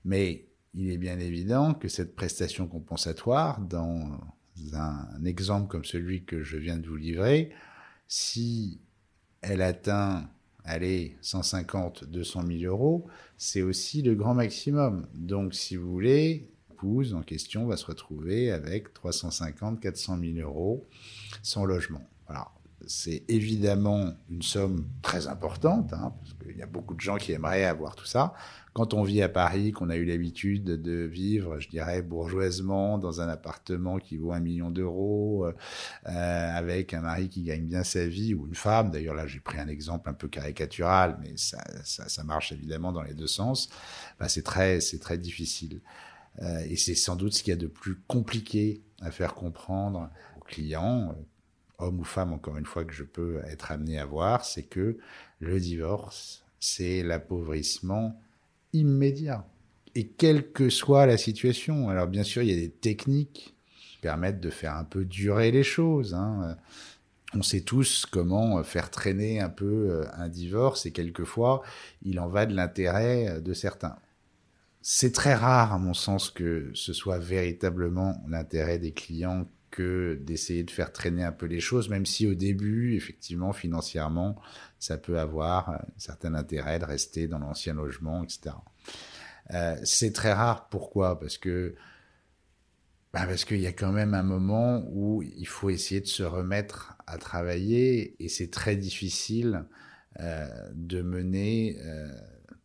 mais 0.04 0.46
il 0.74 0.90
est 0.90 0.98
bien 0.98 1.18
évident 1.18 1.74
que 1.74 1.88
cette 1.88 2.14
prestation 2.14 2.66
compensatoire, 2.68 3.60
dans 3.60 4.20
un 4.72 5.24
exemple 5.24 5.68
comme 5.68 5.84
celui 5.84 6.24
que 6.24 6.42
je 6.42 6.56
viens 6.56 6.76
de 6.76 6.86
vous 6.86 6.96
livrer, 6.96 7.50
si 8.06 8.80
elle 9.40 9.62
atteint, 9.62 10.28
allez, 10.64 11.16
150, 11.22 12.04
200 12.04 12.46
000 12.46 12.62
euros, 12.64 13.06
c'est 13.36 13.62
aussi 13.62 14.02
le 14.02 14.14
grand 14.14 14.34
maximum. 14.34 15.06
Donc, 15.14 15.54
si 15.54 15.76
vous 15.76 15.90
voulez, 15.90 16.50
en 17.14 17.22
question 17.22 17.66
va 17.66 17.76
se 17.76 17.86
retrouver 17.86 18.50
avec 18.50 18.92
350, 18.94 19.80
400 19.80 20.18
000 20.18 20.38
euros 20.38 20.86
sans 21.42 21.64
logement. 21.64 22.06
Voilà 22.26 22.48
c'est 22.86 23.24
évidemment 23.28 24.12
une 24.30 24.42
somme 24.42 24.86
très 25.02 25.26
importante, 25.26 25.92
hein, 25.92 26.12
parce 26.20 26.34
qu'il 26.34 26.56
y 26.56 26.62
a 26.62 26.66
beaucoup 26.66 26.94
de 26.94 27.00
gens 27.00 27.16
qui 27.16 27.32
aimeraient 27.32 27.64
avoir 27.64 27.94
tout 27.94 28.06
ça. 28.06 28.32
Quand 28.72 28.94
on 28.94 29.02
vit 29.02 29.20
à 29.20 29.28
Paris, 29.28 29.72
qu'on 29.72 29.90
a 29.90 29.96
eu 29.96 30.04
l'habitude 30.04 30.64
de 30.64 31.02
vivre, 31.02 31.58
je 31.58 31.68
dirais, 31.68 32.02
bourgeoisement, 32.02 32.98
dans 32.98 33.20
un 33.20 33.28
appartement 33.28 33.98
qui 33.98 34.16
vaut 34.16 34.32
un 34.32 34.40
million 34.40 34.70
d'euros, 34.70 35.46
euh, 35.46 36.56
avec 36.56 36.94
un 36.94 37.00
mari 37.00 37.28
qui 37.28 37.42
gagne 37.42 37.66
bien 37.66 37.82
sa 37.82 38.06
vie, 38.06 38.32
ou 38.32 38.46
une 38.46 38.54
femme, 38.54 38.90
d'ailleurs 38.90 39.14
là 39.14 39.26
j'ai 39.26 39.40
pris 39.40 39.58
un 39.58 39.68
exemple 39.68 40.08
un 40.08 40.14
peu 40.14 40.28
caricatural, 40.28 41.18
mais 41.20 41.34
ça, 41.36 42.24
marche 42.24 42.52
évidemment 42.52 42.92
dans 42.92 43.02
les 43.02 43.14
deux 43.14 43.26
sens, 43.26 43.70
bah, 44.20 44.28
c'est 44.28 44.42
très, 44.42 44.80
c'est 44.80 45.00
très 45.00 45.18
difficile. 45.18 45.80
Euh, 46.42 46.64
et 46.68 46.76
c'est 46.76 46.94
sans 46.94 47.16
doute 47.16 47.34
ce 47.34 47.42
qu'il 47.42 47.50
y 47.50 47.54
a 47.54 47.60
de 47.60 47.66
plus 47.66 47.96
compliqué 48.06 48.82
à 49.00 49.10
faire 49.10 49.34
comprendre 49.34 50.10
aux 50.36 50.44
clients, 50.44 51.14
homme 51.78 52.00
ou 52.00 52.04
femme, 52.04 52.32
encore 52.32 52.56
une 52.56 52.66
fois, 52.66 52.84
que 52.84 52.92
je 52.92 53.04
peux 53.04 53.40
être 53.46 53.72
amené 53.72 53.98
à 53.98 54.06
voir, 54.06 54.44
c'est 54.44 54.62
que 54.62 54.98
le 55.40 55.60
divorce, 55.60 56.44
c'est 56.58 57.02
l'appauvrissement 57.02 58.20
immédiat. 58.72 59.46
Et 59.94 60.06
quelle 60.06 60.52
que 60.52 60.70
soit 60.70 61.06
la 61.06 61.16
situation. 61.16 61.88
Alors 61.88 62.06
bien 62.06 62.22
sûr, 62.22 62.42
il 62.42 62.50
y 62.50 62.56
a 62.56 62.60
des 62.60 62.70
techniques 62.70 63.56
qui 63.76 63.98
permettent 64.00 64.40
de 64.40 64.50
faire 64.50 64.76
un 64.76 64.84
peu 64.84 65.04
durer 65.04 65.50
les 65.50 65.64
choses. 65.64 66.14
Hein. 66.14 66.56
On 67.34 67.42
sait 67.42 67.62
tous 67.62 68.06
comment 68.06 68.62
faire 68.62 68.90
traîner 68.90 69.40
un 69.40 69.48
peu 69.48 69.90
euh, 69.90 70.04
un 70.14 70.28
divorce 70.28 70.86
et 70.86 70.92
quelquefois, 70.92 71.62
il 72.02 72.20
en 72.20 72.28
va 72.28 72.46
de 72.46 72.54
l'intérêt 72.54 73.40
de 73.40 73.52
certains. 73.52 73.96
C'est 74.82 75.12
très 75.12 75.34
rare, 75.34 75.72
à 75.72 75.78
mon 75.78 75.94
sens, 75.94 76.30
que 76.30 76.70
ce 76.74 76.92
soit 76.92 77.18
véritablement 77.18 78.22
l'intérêt 78.28 78.78
des 78.78 78.92
clients 78.92 79.46
que 79.70 80.18
d'essayer 80.22 80.64
de 80.64 80.70
faire 80.70 80.92
traîner 80.92 81.22
un 81.22 81.32
peu 81.32 81.46
les 81.46 81.60
choses, 81.60 81.88
même 81.88 82.06
si 82.06 82.26
au 82.26 82.34
début, 82.34 82.96
effectivement, 82.96 83.52
financièrement, 83.52 84.40
ça 84.78 84.98
peut 84.98 85.18
avoir 85.18 85.70
un 85.70 85.84
certain 85.96 86.34
intérêt 86.34 86.78
de 86.78 86.84
rester 86.84 87.28
dans 87.28 87.38
l'ancien 87.38 87.74
logement, 87.74 88.24
etc. 88.24 88.56
Euh, 89.52 89.76
c'est 89.84 90.12
très 90.12 90.32
rare. 90.32 90.68
Pourquoi? 90.68 91.18
Parce 91.18 91.38
que 91.38 91.74
bah 93.12 93.26
parce 93.26 93.44
qu'il 93.44 93.60
y 93.60 93.66
a 93.66 93.72
quand 93.72 93.90
même 93.90 94.14
un 94.14 94.22
moment 94.22 94.84
où 94.92 95.22
il 95.22 95.46
faut 95.46 95.68
essayer 95.68 96.00
de 96.00 96.06
se 96.06 96.22
remettre 96.22 96.96
à 97.08 97.18
travailler 97.18 98.14
et 98.22 98.28
c'est 98.28 98.52
très 98.52 98.76
difficile 98.76 99.64
euh, 100.20 100.46
de 100.74 101.02
mener 101.02 101.76
euh, 101.80 102.08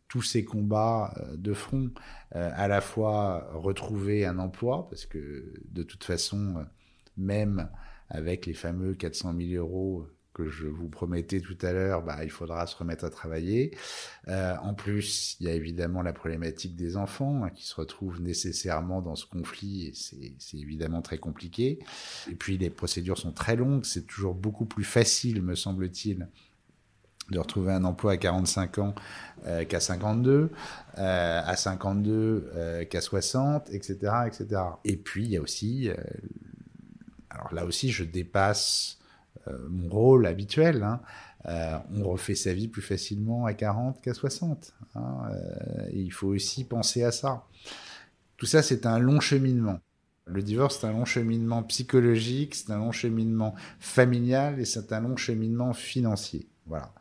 tous 0.08 0.22
ces 0.22 0.44
combats 0.44 1.14
euh, 1.18 1.36
de 1.36 1.52
front, 1.52 1.90
euh, 2.34 2.50
à 2.54 2.68
la 2.68 2.80
fois 2.80 3.48
retrouver 3.52 4.24
un 4.26 4.38
emploi, 4.38 4.88
parce 4.88 5.06
que 5.06 5.52
de 5.70 5.82
toute 5.82 6.04
façon, 6.04 6.64
même 7.16 7.68
avec 8.08 8.46
les 8.46 8.54
fameux 8.54 8.94
400 8.94 9.34
000 9.36 9.52
euros 9.54 10.06
que 10.36 10.50
je 10.50 10.66
vous 10.66 10.90
promettais 10.90 11.40
tout 11.40 11.56
à 11.62 11.72
l'heure, 11.72 12.02
bah, 12.02 12.22
il 12.22 12.30
faudra 12.30 12.66
se 12.66 12.76
remettre 12.76 13.06
à 13.06 13.10
travailler. 13.10 13.74
Euh, 14.28 14.54
en 14.62 14.74
plus, 14.74 15.34
il 15.40 15.46
y 15.46 15.48
a 15.48 15.54
évidemment 15.54 16.02
la 16.02 16.12
problématique 16.12 16.76
des 16.76 16.98
enfants 16.98 17.44
hein, 17.44 17.48
qui 17.48 17.66
se 17.66 17.74
retrouvent 17.74 18.20
nécessairement 18.20 19.00
dans 19.00 19.16
ce 19.16 19.24
conflit 19.24 19.86
et 19.86 19.92
c'est 19.94 20.58
évidemment 20.58 21.00
très 21.00 21.16
compliqué. 21.16 21.78
Et 22.30 22.34
puis 22.34 22.58
les 22.58 22.68
procédures 22.68 23.16
sont 23.16 23.32
très 23.32 23.56
longues, 23.56 23.86
c'est 23.86 24.06
toujours 24.06 24.34
beaucoup 24.34 24.66
plus 24.66 24.84
facile, 24.84 25.40
me 25.40 25.54
semble-t-il, 25.54 26.28
de 27.30 27.38
retrouver 27.38 27.72
un 27.72 27.84
emploi 27.84 28.12
à 28.12 28.16
45 28.16 28.78
ans 28.78 28.94
euh, 29.46 29.64
qu'à 29.64 29.80
52, 29.80 30.50
euh, 30.98 31.42
à 31.44 31.56
52 31.56 32.50
euh, 32.54 32.84
qu'à 32.84 33.00
60, 33.00 33.70
etc., 33.70 33.96
etc. 34.26 34.62
Et 34.84 34.96
puis 34.96 35.24
il 35.24 35.30
y 35.30 35.36
a 35.36 35.40
aussi 35.40 35.90
alors 37.30 37.52
là 37.52 37.66
aussi, 37.66 37.90
je 37.90 38.04
dépasse 38.04 38.98
mon 39.68 39.88
rôle 39.88 40.26
habituel. 40.26 40.82
Hein. 40.82 41.00
On 41.94 42.08
refait 42.08 42.34
sa 42.34 42.54
vie 42.54 42.66
plus 42.66 42.82
facilement 42.82 43.44
à 43.44 43.52
40 43.52 44.00
qu'à 44.00 44.14
60. 44.14 44.74
Hein. 44.94 45.28
Il 45.92 46.10
faut 46.12 46.28
aussi 46.28 46.64
penser 46.64 47.02
à 47.02 47.12
ça. 47.12 47.44
Tout 48.38 48.46
ça, 48.46 48.62
c'est 48.62 48.86
un 48.86 48.98
long 48.98 49.20
cheminement. 49.20 49.80
Le 50.24 50.42
divorce, 50.42 50.78
c'est 50.80 50.86
un 50.86 50.92
long 50.92 51.04
cheminement 51.04 51.62
psychologique, 51.62 52.54
c'est 52.54 52.70
un 52.72 52.78
long 52.78 52.90
cheminement 52.90 53.54
familial 53.78 54.58
et 54.58 54.64
c'est 54.64 54.92
un 54.92 55.00
long 55.00 55.16
cheminement 55.16 55.72
financier. 55.72 56.48
Voilà. 56.66 56.92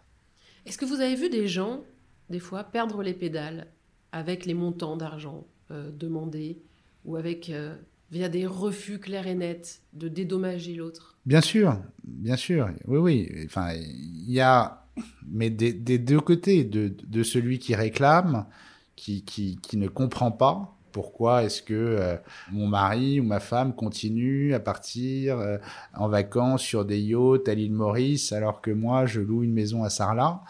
Est-ce 0.65 0.78
que 0.78 0.86
vous 0.86 1.01
avez 1.01 1.15
vu 1.15 1.30
des 1.30 1.47
gens, 1.47 1.82
des 2.30 2.39
fois, 2.39 2.63
perdre 2.63 3.04
les 3.04 3.13
pédales 3.13 3.67
avec 4.12 4.45
les 4.45 4.56
montants 4.56 4.97
d'argent 4.97 5.45
euh, 5.71 5.91
demandés 5.91 6.58
ou 7.06 7.17
avec 7.17 7.49
euh, 7.49 7.75
via 8.12 8.30
des 8.30 8.47
refus 8.47 8.99
clairs 8.99 9.28
et 9.28 9.36
nets 9.36 9.82
de 9.93 10.08
dédommager 10.08 10.73
l'autre? 10.73 11.17
Bien 11.25 11.41
sûr, 11.41 11.78
bien 12.04 12.36
sûr. 12.36 12.69
Oui, 12.88 12.97
oui. 12.97 13.45
Enfin, 13.45 13.73
il 13.73 14.32
y 14.32 14.39
a, 14.39 14.88
mais 15.28 15.51
des, 15.51 15.73
deux 15.73 16.19
côtés, 16.19 16.63
de, 16.63 16.95
de, 17.06 17.23
celui 17.23 17.60
qui 17.60 17.75
réclame, 17.75 18.47
qui, 18.95 19.23
qui, 19.23 19.58
qui 19.62 19.78
ne 19.78 19.88
comprend 19.88 20.32
pas. 20.32 20.75
Pourquoi 20.96 21.44
est-ce 21.44 21.62
que 21.62 21.74
euh, 21.74 22.16
mon 22.54 22.68
mari 22.68 23.20
ou 23.20 23.26
ma 23.26 23.42
femme 23.42 23.76
continue 23.76 24.54
à 24.54 24.62
partir 24.62 25.38
euh, 25.40 25.58
en 25.94 26.08
vacances 26.08 26.62
sur 26.62 26.86
des 26.86 27.02
yachts 27.02 27.50
à 27.50 27.54
l'île 27.54 27.74
Maurice 27.74 28.32
alors 28.32 28.62
que 28.62 28.72
moi 28.72 29.06
je 29.06 29.20
loue 29.20 29.44
une 29.44 29.52
maison 29.52 29.84
à 29.84 29.90
Sarlat? 29.90 30.42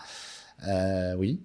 Euh, 0.67 1.15
Oui, 1.15 1.41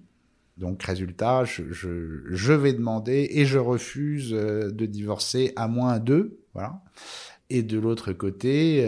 donc, 0.59 0.83
résultat, 0.83 1.45
je, 1.45 2.53
vais 2.53 2.73
demander 2.73 3.27
et 3.31 3.45
je 3.45 3.57
refuse 3.57 4.29
de 4.29 4.85
divorcer 4.85 5.51
à 5.55 5.67
moins 5.67 5.97
d'eux. 5.97 6.37
Voilà. 6.53 6.83
Et 7.49 7.63
de 7.63 7.79
l'autre 7.79 8.13
côté, 8.13 8.87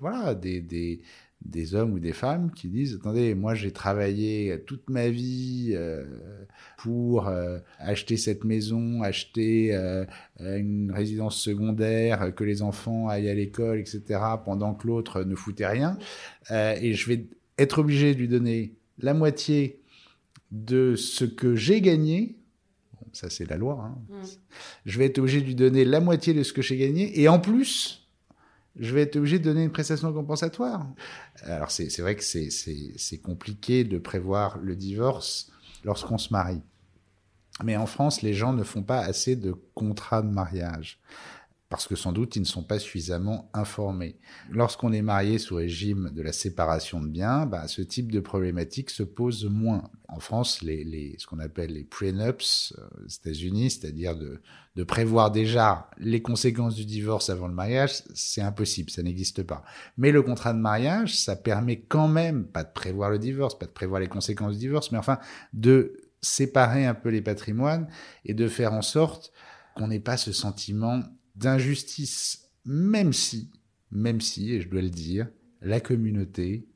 voilà, 0.00 0.34
des, 0.34 1.02
des, 1.44 1.74
hommes 1.74 1.92
ou 1.92 1.98
des 1.98 2.12
femmes 2.12 2.50
qui 2.52 2.68
disent 2.68 2.96
Attendez, 3.00 3.34
moi 3.34 3.54
j'ai 3.54 3.70
travaillé 3.70 4.62
toute 4.66 4.88
ma 4.88 5.08
vie 5.08 5.72
euh, 5.72 6.04
pour 6.78 7.28
euh, 7.28 7.58
acheter 7.78 8.16
cette 8.16 8.44
maison, 8.44 9.02
acheter 9.02 9.74
euh, 9.74 10.04
une 10.40 10.92
résidence 10.92 11.36
secondaire, 11.36 12.34
que 12.34 12.44
les 12.44 12.62
enfants 12.62 13.08
aillent 13.08 13.28
à 13.28 13.34
l'école, 13.34 13.80
etc., 13.80 14.20
pendant 14.44 14.74
que 14.74 14.86
l'autre 14.86 15.24
ne 15.24 15.34
foutait 15.34 15.66
rien. 15.66 15.98
et 16.50 16.94
je 16.94 17.08
vais 17.08 17.26
être 17.58 17.78
obligé 17.78 18.14
de 18.14 18.20
lui 18.20 18.28
donner 18.28 18.74
la 18.98 19.14
moitié 19.14 19.80
de 20.50 20.96
ce 20.96 21.24
que 21.24 21.56
j'ai 21.56 21.80
gagné, 21.80 22.36
bon, 22.94 23.06
ça 23.12 23.30
c'est 23.30 23.48
la 23.48 23.56
loi, 23.56 23.82
hein. 23.84 23.98
mmh. 24.08 24.22
je 24.84 24.98
vais 24.98 25.06
être 25.06 25.18
obligé 25.18 25.40
de 25.40 25.46
lui 25.46 25.54
donner 25.54 25.84
la 25.84 26.00
moitié 26.00 26.34
de 26.34 26.42
ce 26.42 26.52
que 26.52 26.62
j'ai 26.62 26.76
gagné, 26.76 27.20
et 27.20 27.28
en 27.28 27.40
plus, 27.40 28.01
je 28.76 28.94
vais 28.94 29.02
être 29.02 29.16
obligé 29.16 29.38
de 29.38 29.44
donner 29.44 29.64
une 29.64 29.72
prestation 29.72 30.12
compensatoire. 30.12 30.86
Alors 31.42 31.70
c'est 31.70 32.00
vrai 32.00 32.16
que 32.16 32.22
c'est 32.22 33.18
compliqué 33.22 33.84
de 33.84 33.98
prévoir 33.98 34.58
le 34.58 34.76
divorce 34.76 35.50
lorsqu'on 35.84 36.18
se 36.18 36.32
marie. 36.32 36.62
Mais 37.62 37.76
en 37.76 37.86
France, 37.86 38.22
les 38.22 38.32
gens 38.32 38.52
ne 38.52 38.62
font 38.62 38.82
pas 38.82 39.00
assez 39.00 39.36
de 39.36 39.52
contrats 39.74 40.22
de 40.22 40.30
mariage 40.30 41.00
parce 41.72 41.88
que 41.88 41.96
sans 41.96 42.12
doute 42.12 42.36
ils 42.36 42.40
ne 42.40 42.46
sont 42.46 42.62
pas 42.62 42.78
suffisamment 42.78 43.50
informés. 43.54 44.18
Lorsqu'on 44.50 44.92
est 44.92 45.00
marié 45.00 45.38
sous 45.38 45.54
régime 45.54 46.10
de 46.14 46.20
la 46.20 46.32
séparation 46.32 47.00
de 47.00 47.08
biens, 47.08 47.46
bah, 47.46 47.66
ce 47.66 47.80
type 47.80 48.12
de 48.12 48.20
problématique 48.20 48.90
se 48.90 49.02
pose 49.02 49.46
moins. 49.46 49.90
En 50.06 50.20
France, 50.20 50.60
les, 50.60 50.84
les, 50.84 51.14
ce 51.16 51.26
qu'on 51.26 51.38
appelle 51.38 51.72
les 51.72 51.84
prenups 51.84 52.74
euh, 52.76 52.82
aux 53.02 53.08
États-Unis, 53.08 53.70
c'est-à-dire 53.70 54.14
de, 54.14 54.42
de 54.76 54.84
prévoir 54.84 55.30
déjà 55.30 55.88
les 55.96 56.20
conséquences 56.20 56.74
du 56.74 56.84
divorce 56.84 57.30
avant 57.30 57.48
le 57.48 57.54
mariage, 57.54 58.02
c'est 58.12 58.42
impossible, 58.42 58.90
ça 58.90 59.02
n'existe 59.02 59.42
pas. 59.42 59.64
Mais 59.96 60.12
le 60.12 60.20
contrat 60.20 60.52
de 60.52 60.58
mariage, 60.58 61.16
ça 61.16 61.36
permet 61.36 61.80
quand 61.80 62.08
même, 62.08 62.44
pas 62.44 62.64
de 62.64 62.72
prévoir 62.74 63.08
le 63.08 63.18
divorce, 63.18 63.58
pas 63.58 63.64
de 63.64 63.70
prévoir 63.70 63.98
les 63.98 64.08
conséquences 64.08 64.52
du 64.52 64.58
divorce, 64.58 64.92
mais 64.92 64.98
enfin 64.98 65.18
de 65.54 65.96
séparer 66.20 66.84
un 66.84 66.94
peu 66.94 67.08
les 67.08 67.22
patrimoines 67.22 67.88
et 68.26 68.34
de 68.34 68.46
faire 68.46 68.74
en 68.74 68.82
sorte 68.82 69.32
qu'on 69.74 69.88
n'ait 69.88 70.00
pas 70.00 70.18
ce 70.18 70.32
sentiment 70.32 71.02
d'injustice, 71.36 72.48
même 72.64 73.12
si, 73.12 73.50
même 73.90 74.20
si, 74.20 74.52
et 74.52 74.60
je 74.60 74.68
dois 74.68 74.82
le 74.82 74.90
dire, 74.90 75.28
la 75.60 75.80
communauté, 75.80 76.66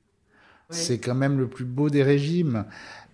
c'est 0.71 0.99
quand 0.99 1.15
même 1.15 1.39
le 1.39 1.49
plus 1.49 1.65
beau 1.65 1.91
des 1.91 2.03
régimes. 2.03 2.65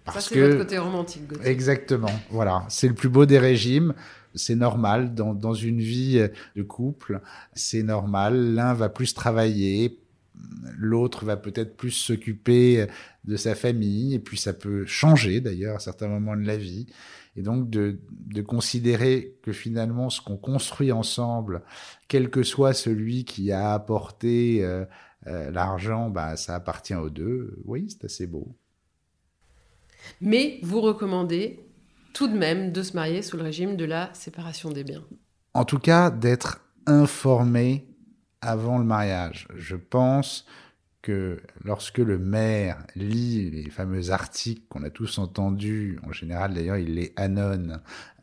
Parce 0.05 0.24
Ça, 0.24 0.35
c'est 0.35 0.40
votre 0.40 0.59
côté 0.59 0.78
romantique, 0.78 1.28
Gauthier. 1.28 1.46
Exactement, 1.46 2.11
voilà. 2.31 2.64
C'est 2.68 2.88
le 2.88 2.94
plus 2.94 3.09
beau 3.09 3.26
des 3.26 3.38
régimes. 3.38 3.94
C'est 4.35 4.55
normal 4.55 5.14
dans, 5.14 5.35
dans 5.35 5.52
une 5.52 5.81
vie 5.81 6.26
de 6.57 6.62
couple. 6.62 7.20
C'est 7.52 7.83
normal. 7.83 8.55
L'un 8.55 8.72
va 8.72 8.88
plus 8.88 9.12
travailler, 9.12 10.00
l'autre 10.76 11.24
va 11.24 11.37
peut-être 11.37 11.76
plus 11.76 11.90
s'occuper 11.90 12.87
de 13.24 13.37
sa 13.37 13.55
famille, 13.55 14.14
et 14.14 14.18
puis 14.18 14.38
ça 14.38 14.52
peut 14.52 14.85
changer 14.87 15.40
d'ailleurs 15.40 15.76
à 15.76 15.81
certains 15.81 16.09
moments 16.09 16.37
de 16.37 16.46
la 16.46 16.57
vie. 16.57 16.87
Et 17.36 17.42
donc 17.42 17.70
de, 17.70 18.00
de 18.10 18.42
considérer 18.42 19.38
que 19.42 19.52
finalement 19.52 20.10
ce 20.10 20.20
qu'on 20.20 20.36
construit 20.36 20.92
ensemble, 20.92 21.62
quel 22.08 22.30
que 22.30 22.42
soit 22.42 22.74
celui 22.74 23.24
qui 23.24 23.52
a 23.52 23.72
apporté 23.72 24.62
euh, 24.62 24.84
euh, 25.26 25.50
l'argent, 25.50 26.10
bah, 26.10 26.36
ça 26.36 26.54
appartient 26.54 26.94
aux 26.94 27.10
deux, 27.10 27.58
oui, 27.64 27.88
c'est 27.88 28.04
assez 28.04 28.26
beau. 28.26 28.54
Mais 30.20 30.58
vous 30.62 30.80
recommandez 30.80 31.60
tout 32.12 32.28
de 32.28 32.36
même 32.36 32.72
de 32.72 32.82
se 32.82 32.94
marier 32.94 33.22
sous 33.22 33.36
le 33.36 33.42
régime 33.42 33.76
de 33.76 33.84
la 33.84 34.12
séparation 34.12 34.70
des 34.70 34.84
biens. 34.84 35.04
En 35.54 35.64
tout 35.64 35.78
cas, 35.78 36.10
d'être 36.10 36.60
informé 36.86 37.86
avant 38.40 38.78
le 38.78 38.84
mariage. 38.84 39.48
Je 39.54 39.76
pense 39.76 40.44
que 41.02 41.40
lorsque 41.64 41.98
le 41.98 42.18
maire 42.18 42.78
lit 42.94 43.50
les 43.50 43.70
fameux 43.70 44.12
articles 44.12 44.62
qu'on 44.68 44.84
a 44.84 44.90
tous 44.90 45.18
entendus, 45.18 45.98
en 46.06 46.12
général 46.12 46.54
d'ailleurs 46.54 46.76
il 46.78 46.94
les 46.94 47.12
annonce 47.16 47.80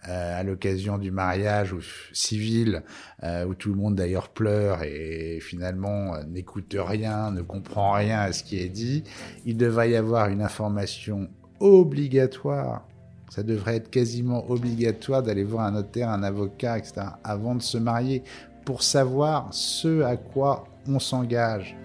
euh, 0.07 0.39
à 0.39 0.43
l'occasion 0.43 0.97
du 0.97 1.11
mariage 1.11 1.73
ou 1.73 1.81
civil, 2.13 2.83
euh, 3.23 3.45
où 3.45 3.53
tout 3.53 3.69
le 3.69 3.75
monde 3.75 3.95
d'ailleurs 3.95 4.29
pleure 4.29 4.83
et 4.83 5.39
finalement 5.41 6.15
euh, 6.15 6.23
n'écoute 6.23 6.73
rien, 6.79 7.31
ne 7.31 7.41
comprend 7.41 7.91
rien 7.91 8.19
à 8.19 8.31
ce 8.31 8.43
qui 8.43 8.59
est 8.59 8.69
dit, 8.69 9.03
il 9.45 9.57
devrait 9.57 9.91
y 9.91 9.95
avoir 9.97 10.29
une 10.29 10.41
information 10.41 11.29
obligatoire. 11.59 12.87
Ça 13.29 13.43
devrait 13.43 13.75
être 13.75 13.91
quasiment 13.91 14.49
obligatoire 14.49 15.21
d'aller 15.21 15.43
voir 15.43 15.65
un 15.65 15.71
notaire, 15.71 16.09
un 16.09 16.23
avocat, 16.23 16.77
etc., 16.77 17.01
avant 17.23 17.53
de 17.53 17.61
se 17.61 17.77
marier, 17.77 18.23
pour 18.65 18.83
savoir 18.83 19.49
ce 19.51 20.01
à 20.01 20.15
quoi 20.15 20.65
on 20.87 20.99
s'engage. 20.99 21.75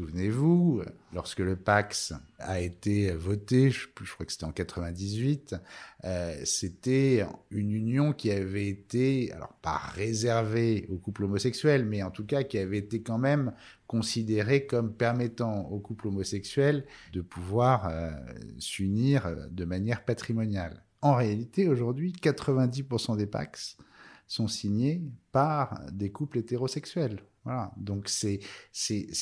Souvenez-vous, 0.00 0.80
lorsque 1.12 1.40
le 1.40 1.56
Pax 1.56 2.14
a 2.38 2.58
été 2.58 3.12
voté, 3.12 3.70
je, 3.70 3.86
crois 4.14 4.24
que 4.24 4.32
c'était 4.32 4.46
en 4.46 4.50
98, 4.50 5.56
euh, 6.04 6.40
c'était 6.44 7.26
une 7.50 7.70
union 7.70 8.14
qui 8.14 8.30
avait 8.30 8.66
été, 8.66 9.30
alors 9.32 9.52
pas 9.60 9.76
réservée 9.76 10.86
aux 10.88 10.96
couples 10.96 11.24
homosexuels, 11.24 11.84
mais 11.84 12.02
en 12.02 12.10
tout 12.10 12.24
cas 12.24 12.44
qui 12.44 12.56
avait 12.56 12.78
été 12.78 13.02
quand 13.02 13.18
même 13.18 13.52
considérée 13.86 14.64
comme 14.64 14.94
permettant 14.94 15.66
aux 15.66 15.80
couples 15.80 16.08
homosexuels 16.08 16.86
de 17.12 17.20
pouvoir 17.20 17.86
euh, 17.90 18.10
s'unir 18.58 19.36
de 19.50 19.64
manière 19.66 20.06
patrimoniale 20.06 20.82
en 21.02 21.14
réalité, 21.14 21.68
aujourd'hui, 21.68 22.12
90% 22.12 23.16
des 23.16 23.26
Pax 23.26 23.78
sont 24.26 24.48
signés 24.48 25.02
par 25.32 25.80
des 25.92 26.10
couples 26.10 26.38
hétérosexuels. 26.38 27.20
Voilà. 27.44 27.72
Donc 27.76 28.08
c'est 28.08 28.40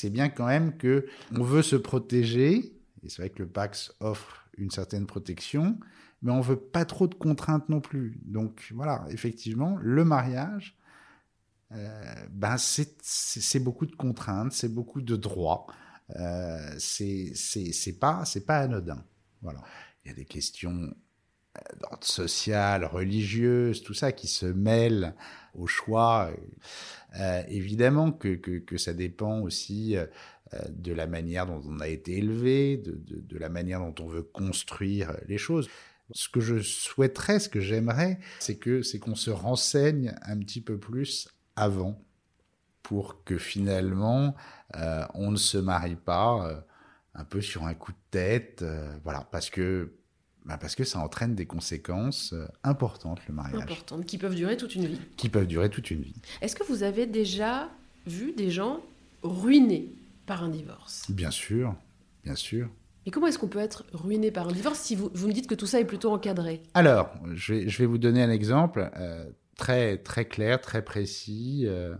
bien 0.09 0.29
quand 0.29 0.47
même 0.47 0.77
que 0.77 1.07
on 1.35 1.43
veut 1.43 1.61
se 1.61 1.75
protéger 1.75 2.79
et 3.03 3.09
c'est 3.09 3.21
vrai 3.21 3.29
que 3.29 3.39
le 3.39 3.47
Pax 3.49 3.93
offre 3.99 4.49
une 4.57 4.71
certaine 4.71 5.05
protection, 5.05 5.79
mais 6.21 6.31
on 6.31 6.41
veut 6.41 6.59
pas 6.59 6.85
trop 6.85 7.07
de 7.07 7.15
contraintes 7.15 7.69
non 7.69 7.79
plus. 7.79 8.19
Donc 8.25 8.71
voilà, 8.75 9.05
effectivement, 9.09 9.77
le 9.81 10.03
mariage, 10.03 10.77
euh, 11.71 12.27
ben 12.31 12.57
c'est 12.57 13.59
beaucoup 13.59 13.85
de 13.85 13.95
contraintes, 13.95 14.51
c'est 14.51 14.73
beaucoup 14.73 15.01
de 15.01 15.15
droits. 15.15 15.67
Euh, 16.15 16.75
c'est 16.77 17.33
pas 17.99 18.25
c'est 18.25 18.45
pas 18.45 18.59
anodin. 18.59 19.03
Voilà. 19.41 19.61
Il 20.03 20.09
y 20.09 20.11
a 20.11 20.15
des 20.15 20.25
questions 20.25 20.93
d'ordre 21.79 22.05
social, 22.05 22.85
religieuse, 22.85 23.81
tout 23.83 23.93
ça 23.93 24.11
qui 24.11 24.27
se 24.27 24.45
mêle 24.45 25.15
au 25.53 25.67
choix. 25.67 26.31
Euh, 27.19 27.43
évidemment 27.47 28.11
que, 28.11 28.35
que, 28.35 28.77
ça 28.77 28.93
dépend 28.93 29.39
aussi 29.39 29.97
euh, 29.97 30.05
de 30.69 30.93
la 30.93 31.07
manière 31.07 31.47
dont 31.47 31.61
on 31.65 31.79
a 31.79 31.87
été 31.87 32.17
élevé, 32.17 32.77
de, 32.77 32.99
de, 33.07 33.37
la 33.37 33.49
manière 33.49 33.79
dont 33.79 33.95
on 34.03 34.07
veut 34.07 34.23
construire 34.23 35.17
les 35.27 35.37
choses. 35.37 35.69
Ce 36.11 36.29
que 36.29 36.39
je 36.39 36.59
souhaiterais, 36.61 37.39
ce 37.39 37.49
que 37.49 37.59
j'aimerais, 37.59 38.19
c'est 38.39 38.57
que 38.57 38.81
c'est 38.81 38.99
qu'on 38.99 39.15
se 39.15 39.31
renseigne 39.31 40.15
un 40.23 40.37
petit 40.39 40.61
peu 40.61 40.77
plus 40.77 41.29
avant 41.55 42.03
pour 42.81 43.23
que 43.23 43.37
finalement 43.37 44.35
euh, 44.75 45.05
on 45.13 45.31
ne 45.31 45.37
se 45.37 45.57
marie 45.57 45.95
pas 45.95 46.65
un 47.13 47.23
peu 47.25 47.41
sur 47.41 47.65
un 47.65 47.75
coup 47.75 47.91
de 47.91 47.97
tête, 48.09 48.63
voilà, 49.03 49.27
parce 49.31 49.51
que 49.51 49.98
bah, 50.45 50.57
parce 50.57 50.75
que 50.75 50.83
ça 50.83 50.99
entraîne 50.99 51.35
des 51.35 51.45
conséquences 51.45 52.33
euh, 52.33 52.47
importantes, 52.63 53.19
le 53.27 53.33
mariage. 53.33 53.61
Importantes, 53.61 54.05
qui 54.05 54.17
peuvent 54.17 54.35
durer 54.35 54.57
toute 54.57 54.75
une 54.75 54.85
vie. 54.85 54.99
Qui 55.17 55.29
peuvent 55.29 55.47
durer 55.47 55.69
toute 55.69 55.91
une 55.91 56.01
vie. 56.01 56.15
Est-ce 56.41 56.55
que 56.55 56.63
vous 56.63 56.83
avez 56.83 57.05
déjà 57.05 57.69
vu 58.07 58.33
des 58.33 58.49
gens 58.49 58.81
ruinés 59.21 59.89
par 60.25 60.43
un 60.43 60.49
divorce? 60.49 61.09
Bien 61.09 61.31
sûr, 61.31 61.75
bien 62.23 62.35
sûr. 62.35 62.69
Et 63.05 63.11
comment 63.11 63.27
est-ce 63.27 63.39
qu'on 63.39 63.47
peut 63.47 63.59
être 63.59 63.85
ruiné 63.93 64.31
par 64.31 64.47
un 64.47 64.51
divorce 64.51 64.79
si 64.79 64.95
vous, 64.95 65.09
vous 65.13 65.27
me 65.27 65.33
dites 65.33 65.47
que 65.47 65.55
tout 65.55 65.65
ça 65.65 65.79
est 65.79 65.85
plutôt 65.85 66.11
encadré? 66.11 66.61
Alors, 66.73 67.11
je 67.33 67.53
vais, 67.53 67.69
je 67.69 67.77
vais, 67.79 67.85
vous 67.85 67.97
donner 67.97 68.21
un 68.21 68.29
exemple 68.29 68.89
euh, 68.97 69.29
très, 69.57 69.97
très 69.97 70.25
clair, 70.25 70.61
très 70.61 70.83
précis. 70.83 71.63
Euh, 71.65 71.95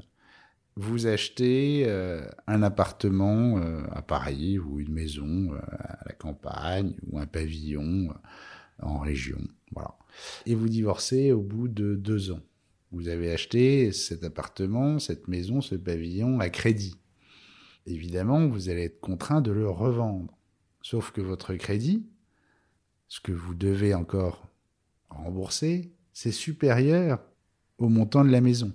vous 0.79 1.07
achetez 1.07 1.83
euh, 1.87 2.25
un 2.47 2.63
appartement 2.63 3.57
euh, 3.57 3.83
à 3.91 4.01
Paris 4.01 4.57
ou 4.59 4.79
une 4.79 4.93
maison 4.93 5.51
euh, 5.51 5.59
à 5.77 6.05
la 6.05 6.13
campagne 6.13 6.93
ou 7.11 7.19
un 7.19 7.25
pavillon 7.25 8.13
en 8.81 8.99
région, 8.99 9.41
voilà. 9.73 9.97
Et 10.45 10.55
vous 10.55 10.69
divorcez 10.69 11.33
au 11.33 11.41
bout 11.41 11.67
de 11.67 11.95
deux 11.95 12.31
ans. 12.31 12.39
Vous 12.93 13.09
avez 13.09 13.29
acheté 13.29 13.91
cet 13.91 14.23
appartement, 14.23 14.99
cette 14.99 15.27
maison, 15.27 15.59
ce 15.59 15.75
pavillon 15.75 16.39
à 16.39 16.49
crédit. 16.49 16.95
Évidemment, 17.85 18.47
vous 18.47 18.69
allez 18.69 18.83
être 18.83 19.01
contraint 19.01 19.41
de 19.41 19.51
le 19.51 19.69
revendre. 19.69 20.33
Sauf 20.81 21.11
que 21.11 21.19
votre 21.19 21.55
crédit, 21.55 22.07
ce 23.09 23.19
que 23.19 23.33
vous 23.33 23.53
devez 23.53 23.93
encore 23.93 24.47
rembourser, 25.09 25.91
c'est 26.13 26.31
supérieur 26.31 27.19
au 27.79 27.89
montant 27.89 28.23
de 28.23 28.31
la 28.31 28.39
maison 28.39 28.71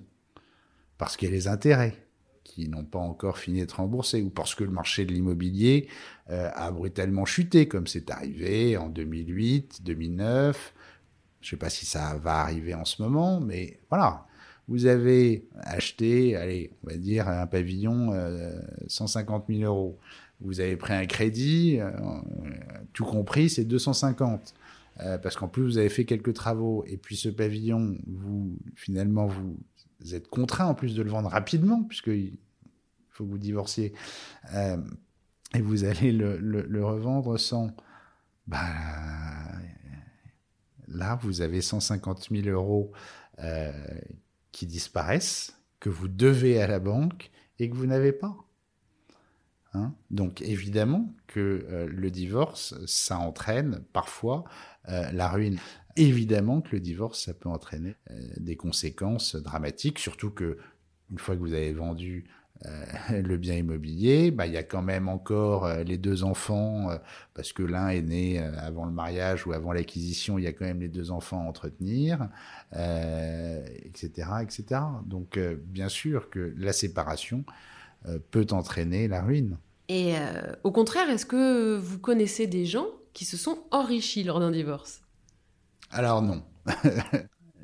parce 0.99 1.17
qu'il 1.17 1.29
y 1.29 1.33
a 1.33 1.35
les 1.35 1.49
intérêts 1.49 2.05
qui 2.45 2.69
n'ont 2.69 2.85
pas 2.85 2.99
encore 2.99 3.39
fini 3.39 3.61
d'être 3.61 3.81
remboursés, 3.81 4.23
ou 4.23 4.31
parce 4.31 4.55
que 4.55 4.63
le 4.63 4.71
marché 4.71 5.05
de 5.05 5.13
l'immobilier 5.13 5.89
euh, 6.31 6.51
a 6.55 6.71
brutalement 6.71 7.25
chuté, 7.25 7.67
comme 7.67 7.87
c'est 7.87 8.11
arrivé 8.11 8.77
en 8.77 8.89
2008, 8.89 9.83
2009. 9.83 10.75
Je 11.41 11.47
ne 11.47 11.51
sais 11.51 11.57
pas 11.57 11.71
si 11.71 11.85
ça 11.87 12.17
va 12.23 12.41
arriver 12.41 12.75
en 12.75 12.85
ce 12.85 13.03
moment, 13.03 13.41
mais 13.41 13.81
voilà. 13.91 14.27
Vous 14.69 14.87
avez 14.87 15.47
acheté, 15.57 16.37
allez, 16.37 16.71
on 16.85 16.91
va 16.91 16.97
dire 16.97 17.29
un 17.29 17.47
pavillon, 17.47 18.13
150 18.87 19.45
euh, 19.51 19.55
000 19.59 19.71
euros. 19.71 19.99
Vous 20.41 20.61
avez 20.61 20.77
pris 20.77 20.95
un 20.95 21.07
crédit, 21.07 21.79
euh, 21.81 21.91
tout 22.93 23.05
compris, 23.05 23.51
c'est 23.51 23.65
250. 23.65 24.55
parce 25.23 25.37
qu'en 25.37 25.49
plus 25.49 25.65
vous 25.65 25.79
avez 25.79 25.89
fait 25.89 26.05
quelques 26.05 26.35
travaux 26.35 26.85
et 26.87 26.97
puis 26.97 27.17
ce 27.17 27.29
pavillon, 27.29 27.97
vous 28.07 28.57
finalement 28.75 29.27
vous 29.27 29.59
vous 30.05 30.15
êtes 30.15 30.29
contraint 30.29 30.67
en 30.67 30.75
plus 30.75 30.95
de 30.95 31.03
le 31.03 31.11
vendre 31.11 31.31
rapidement, 31.31 31.83
puisqu'il 31.83 32.37
faut 33.09 33.25
que 33.25 33.31
vous 33.31 33.39
divorciez, 33.39 33.95
euh, 34.53 34.77
et 35.55 35.63
vous 35.63 35.85
allez 35.85 36.13
le, 36.13 36.85
revendre 36.85 37.39
sans... 37.39 37.75
Bah, 38.47 38.69
là, 40.89 41.19
vous 41.23 41.41
avez 41.41 41.63
150 41.63 42.29
000 42.31 42.49
euros 42.49 42.93
euh, 43.39 43.73
qui 44.53 44.67
disparaissent, 44.67 45.59
que 45.81 45.89
vous 45.89 46.09
devez 46.09 46.61
à 46.61 46.67
la 46.67 46.79
banque 46.79 47.31
et 47.59 47.71
que 47.71 47.75
vous 47.75 47.87
n'avez 47.87 48.13
pas. 48.13 48.37
Hein? 49.73 49.95
Donc 50.11 50.43
évidemment 50.43 51.15
que 51.27 51.67
euh, 51.71 51.87
le 51.89 52.11
divorce, 52.11 52.75
ça 52.87 53.19
entraîne 53.19 53.83
parfois 53.93 54.45
la 54.87 55.31
ruine. 55.31 55.59
Évidemment 55.97 56.61
que 56.61 56.73
le 56.73 56.81
divorce, 56.81 57.25
ça 57.25 57.35
peut 57.35 57.49
entraîner 57.49 57.95
euh, 58.11 58.21
des 58.39 58.57
conséquences 58.57 59.37
dramatiques, 59.37 60.01
surtout 60.01 60.31
que 60.31 60.59
une 61.13 61.19
fois 61.19 61.37
que 61.37 61.41
vous 61.41 61.53
avez 61.53 61.73
vendu 61.73 62.25
euh, 62.67 62.85
le 63.23 63.37
bien 63.37 63.55
immobilier, 63.55 64.33
bah, 64.33 64.49
il 64.49 64.53
y 64.53 64.57
a 64.57 64.65
quand 64.65 64.83
même 64.83 65.09
encore 65.09 65.67
euh, 65.67 65.85
les 65.85 65.97
deux 65.97 66.25
enfants, 66.25 66.89
parce 67.35 67.53
que 67.53 67.63
l'un 67.63 67.91
est 67.91 68.03
né 68.03 68.41
avant 68.41 68.87
le 68.87 68.91
mariage 68.91 69.47
ou 69.47 69.53
avant 69.53 69.73
l'acquisition, 69.73 70.37
il 70.37 70.45
y 70.45 70.49
a 70.49 70.53
quand 70.53 70.65
même 70.65 70.81
les 70.81 70.89
deux 70.89 71.13
enfants 71.13 71.41
à 71.41 71.45
entretenir, 71.45 72.29
etc., 72.73 74.29
etc. 74.43 74.81
Donc, 75.07 75.39
bien 75.39 75.89
sûr 75.89 76.29
que 76.29 76.55
la 76.57 76.73
séparation 76.73 77.45
peut 78.31 78.47
entraîner 78.51 79.07
la 79.07 79.23
ruine. 79.23 79.59
Et 79.89 80.15
au 80.65 80.73
contraire, 80.73 81.09
est-ce 81.11 81.27
que 81.27 81.77
vous 81.77 81.99
connaissez 81.99 82.47
des 82.47 82.67
gens 82.67 82.87
qui 83.13 83.25
se 83.25 83.37
sont 83.37 83.59
enrichis 83.71 84.25
lors 84.25 84.41
d'un 84.41 84.51
divorce? 84.51 85.04
Alors 85.95 86.23
non. 86.23 86.43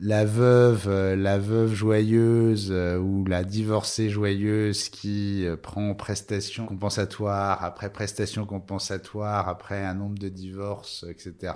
la 0.00 0.24
veuve, 0.24 0.86
euh, 0.88 1.16
la 1.16 1.38
veuve 1.38 1.74
joyeuse 1.74 2.68
euh, 2.70 2.96
ou 2.96 3.24
la 3.26 3.44
divorcée 3.44 4.08
joyeuse 4.08 4.88
qui 4.88 5.44
euh, 5.44 5.56
prend 5.56 5.94
prestation 5.94 6.64
compensatoire 6.66 7.62
après 7.64 7.92
prestation 7.92 8.46
compensatoire 8.46 9.48
après 9.48 9.84
un 9.84 9.94
nombre 9.94 10.18
de 10.18 10.28
divorces, 10.28 11.04
etc. 11.08 11.54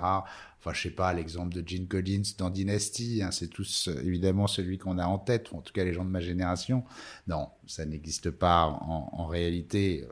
Enfin, 0.65 0.73
je 0.73 0.81
sais 0.81 0.89
pas, 0.89 1.13
l'exemple 1.13 1.53
de 1.53 1.67
Gene 1.67 1.87
Collins 1.87 2.23
dans 2.39 2.49
Dynasty, 2.49 3.21
hein, 3.23 3.29
c'est 3.31 3.49
tous 3.49 3.87
évidemment 4.03 4.47
celui 4.47 4.79
qu'on 4.79 4.97
a 4.97 5.05
en 5.05 5.19
tête, 5.19 5.53
en 5.53 5.61
tout 5.61 5.71
cas 5.71 5.83
les 5.83 5.93
gens 5.93 6.03
de 6.03 6.09
ma 6.09 6.21
génération. 6.21 6.83
Non, 7.27 7.49
ça 7.67 7.85
n'existe 7.85 8.31
pas 8.31 8.65
en, 8.65 9.27
réalité. 9.27 10.07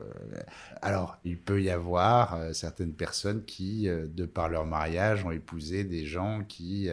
alors, 0.82 1.18
il 1.24 1.38
peut 1.38 1.62
y 1.62 1.70
avoir 1.70 2.54
certaines 2.54 2.92
personnes 2.92 3.44
qui, 3.44 3.86
de 3.88 4.26
par 4.26 4.48
leur 4.48 4.66
mariage, 4.66 5.24
ont 5.24 5.30
épousé 5.30 5.84
des 5.84 6.04
gens 6.04 6.44
qui 6.44 6.88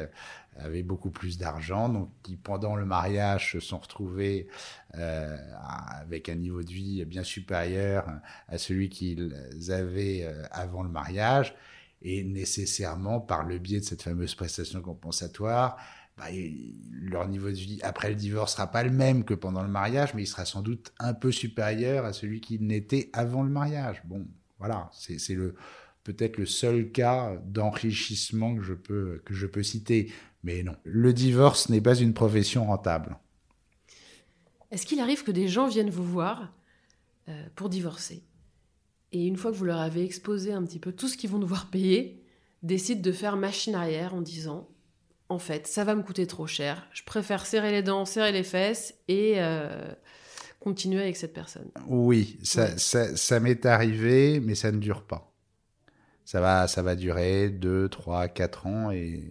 avaient 0.58 0.84
beaucoup 0.84 1.10
plus 1.10 1.38
d'argent, 1.38 1.90
donc 1.90 2.10
qui 2.24 2.36
pendant 2.36 2.76
le 2.76 2.86
mariage 2.86 3.54
se 3.54 3.60
sont 3.60 3.80
retrouvés 3.80 4.48
euh, 4.96 5.38
avec 6.02 6.30
un 6.30 6.36
niveau 6.36 6.62
de 6.62 6.70
vie 6.70 7.06
bien 7.06 7.24
supérieur 7.24 8.08
à 8.48 8.58
celui 8.58 8.90
qu'ils 8.90 9.34
avaient 9.70 10.24
euh, 10.24 10.44
avant 10.52 10.84
le 10.84 10.90
mariage, 10.90 11.56
et 12.02 12.24
nécessairement 12.24 13.20
par 13.20 13.44
le 13.44 13.60
biais 13.60 13.80
de 13.80 13.86
cette 13.86 14.02
fameuse 14.02 14.36
prestation 14.36 14.82
compensatoire, 14.82 15.78
bah, 16.18 16.26
leur 16.92 17.28
niveau 17.28 17.50
de 17.50 17.56
vie 17.56 17.80
après 17.84 18.10
le 18.10 18.16
divorce 18.16 18.54
sera 18.54 18.68
pas 18.68 18.84
le 18.84 18.92
même 18.92 19.24
que 19.24 19.34
pendant 19.34 19.64
le 19.64 19.70
mariage, 19.70 20.14
mais 20.14 20.24
il 20.24 20.28
sera 20.28 20.46
sans 20.46 20.62
doute 20.62 20.94
un 21.00 21.14
peu 21.14 21.32
supérieur 21.32 22.06
à 22.06 22.14
celui 22.14 22.42
qu'il 22.42 22.66
n'était 22.68 23.10
avant 23.14 23.44
le 23.44 23.50
mariage. 23.50 24.02
Bon, 24.06 24.28
voilà, 24.60 24.90
c'est 24.94 25.18
peut-être 26.04 26.38
le 26.38 26.46
seul 26.46 26.92
cas 26.92 27.38
d'enrichissement 27.46 28.56
que 28.56 28.62
je 28.62 28.74
peux 28.74 29.22
que 29.26 29.34
je 29.34 29.48
peux 29.48 29.64
citer. 29.64 30.12
Mais 30.44 30.64
non, 30.64 30.76
le 30.84 31.14
divorce 31.14 31.70
n'est 31.70 31.82
pas 31.82 31.96
une 31.96 32.14
profession 32.14 32.66
rentable. 32.66 33.18
Est-ce 34.72 34.86
qu'il 34.86 35.00
arrive 35.00 35.24
que 35.24 35.32
des 35.32 35.48
gens 35.48 35.68
viennent 35.68 35.90
vous 35.90 36.06
voir 36.06 36.54
euh, 37.30 37.46
pour 37.56 37.70
divorcer? 37.70 38.24
Et 39.12 39.26
une 39.26 39.38
fois 39.38 39.52
que 39.52 39.58
vous 39.58 39.66
leur 39.66 39.80
avez 39.80 40.04
exposé 40.04 40.54
un 40.54 40.64
petit 40.64 40.80
peu 40.80 40.92
tout 40.92 41.08
ce 41.08 41.18
qu'ils 41.18 41.30
vont 41.30 41.40
devoir 41.40 41.70
payer, 41.70 42.24
décident 42.64 43.02
de 43.02 43.12
faire 43.12 43.38
machine 43.38 43.76
arrière 43.76 44.14
en 44.14 44.22
disant 44.22 44.68
en 45.30 45.40
fait, 45.40 45.66
ça 45.66 45.86
va 45.86 45.96
me 45.96 46.04
coûter 46.04 46.28
trop 46.28 46.46
cher, 46.46 46.88
je 46.92 47.04
préfère 47.04 47.46
serrer 47.46 47.72
les 47.72 47.82
dents, 47.82 48.04
serrer 48.04 48.34
les 48.34 48.44
fesses 48.44 48.96
et 49.08 49.36
euh, 49.38 49.94
continuer 50.60 51.02
avec 51.02 51.16
cette 51.16 51.34
personne. 51.34 51.70
Oui, 51.88 52.38
ça, 52.44 52.78
ça, 52.78 53.16
ça 53.16 53.40
m'est 53.40 53.66
arrivé, 53.66 54.42
mais 54.42 54.56
ça 54.56 54.74
ne 54.74 54.80
dure 54.80 55.04
pas. 55.04 55.34
Ça 56.26 56.42
va, 56.42 56.68
ça 56.68 56.82
va 56.82 56.96
durer 56.96 57.50
2, 57.50 57.90
3, 57.90 58.28
4 58.28 58.68
ans 58.68 58.92
et 58.92 59.24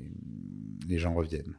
les 0.89 0.99
gens 0.99 1.15
reviennent. 1.15 1.59